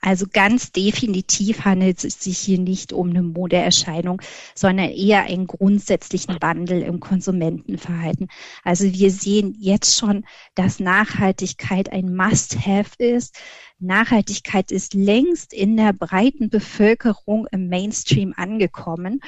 Also 0.07 0.27
ganz 0.31 0.71
definitiv 0.71 1.65
handelt 1.65 2.05
es 2.05 2.23
sich 2.23 2.37
hier 2.37 2.59
nicht 2.59 2.93
um 2.93 3.09
eine 3.09 3.23
Modeerscheinung, 3.23 4.21
sondern 4.55 4.91
eher 4.91 5.23
einen 5.23 5.47
grundsätzlichen 5.47 6.37
Wandel 6.43 6.83
im 6.83 7.01
Konsumentenverhalten. 7.01 8.29
Also 8.65 8.85
wir 8.93 9.11
sehen 9.11 9.57
jetzt 9.59 9.97
schon, 9.99 10.27
dass 10.55 10.79
Nachhaltigkeit 10.79 11.91
ein 11.91 12.15
Must-Have 12.15 13.03
ist. 13.03 13.39
Nachhaltigkeit 13.79 14.71
ist 14.73 14.93
längst 14.93 15.55
in 15.55 15.75
der 15.79 15.95
breiten 15.95 16.51
Bevölkerung 16.51 17.47
im 17.51 17.71
Mainstream 17.71 18.35
angekommen. 18.37 19.21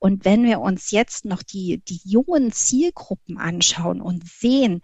Und 0.00 0.24
wenn 0.24 0.42
wir 0.42 0.58
uns 0.58 0.90
jetzt 0.90 1.26
noch 1.26 1.44
die, 1.44 1.80
die 1.86 2.00
jungen 2.02 2.50
Zielgruppen 2.50 3.38
anschauen 3.38 4.00
und 4.00 4.28
sehen, 4.28 4.82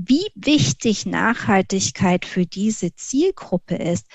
wie 0.00 0.24
wichtig 0.36 1.06
Nachhaltigkeit 1.06 2.24
für 2.24 2.46
diese 2.46 2.94
Zielgruppe 2.94 3.74
ist, 3.74 4.06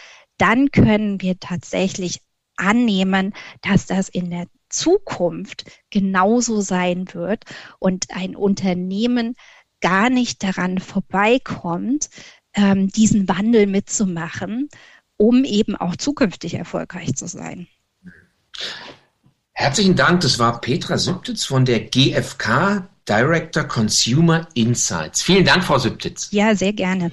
dann 0.44 0.72
können 0.72 1.22
wir 1.22 1.40
tatsächlich 1.40 2.20
annehmen, 2.58 3.34
dass 3.62 3.86
das 3.86 4.10
in 4.10 4.30
der 4.30 4.46
Zukunft 4.68 5.64
genauso 5.90 6.60
sein 6.60 7.08
wird 7.14 7.46
und 7.80 8.08
ein 8.10 8.36
Unternehmen 8.36 9.36
gar 9.80 10.10
nicht 10.10 10.44
daran 10.44 10.80
vorbeikommt, 10.80 12.10
ähm, 12.56 12.90
diesen 12.90 13.30
Wandel 13.30 13.68
mitzumachen, 13.68 14.68
um 15.16 15.46
eben 15.46 15.78
auch 15.78 15.96
zukünftig 15.96 16.56
erfolgreich 16.56 17.16
zu 17.16 17.28
sein. 17.28 17.68
Herzlichen 19.54 19.96
Dank. 19.96 20.22
Das 20.22 20.40
war 20.40 20.60
Petra 20.60 20.98
Sübtitz 20.98 21.46
von 21.46 21.64
der 21.64 21.86
GfK, 21.86 22.90
Director 23.08 23.64
Consumer 23.64 24.48
Insights. 24.56 25.22
Vielen 25.22 25.46
Dank, 25.46 25.64
Frau 25.64 25.78
Sübtitz. 25.78 26.30
Ja, 26.32 26.54
sehr 26.54 26.74
gerne. 26.74 27.12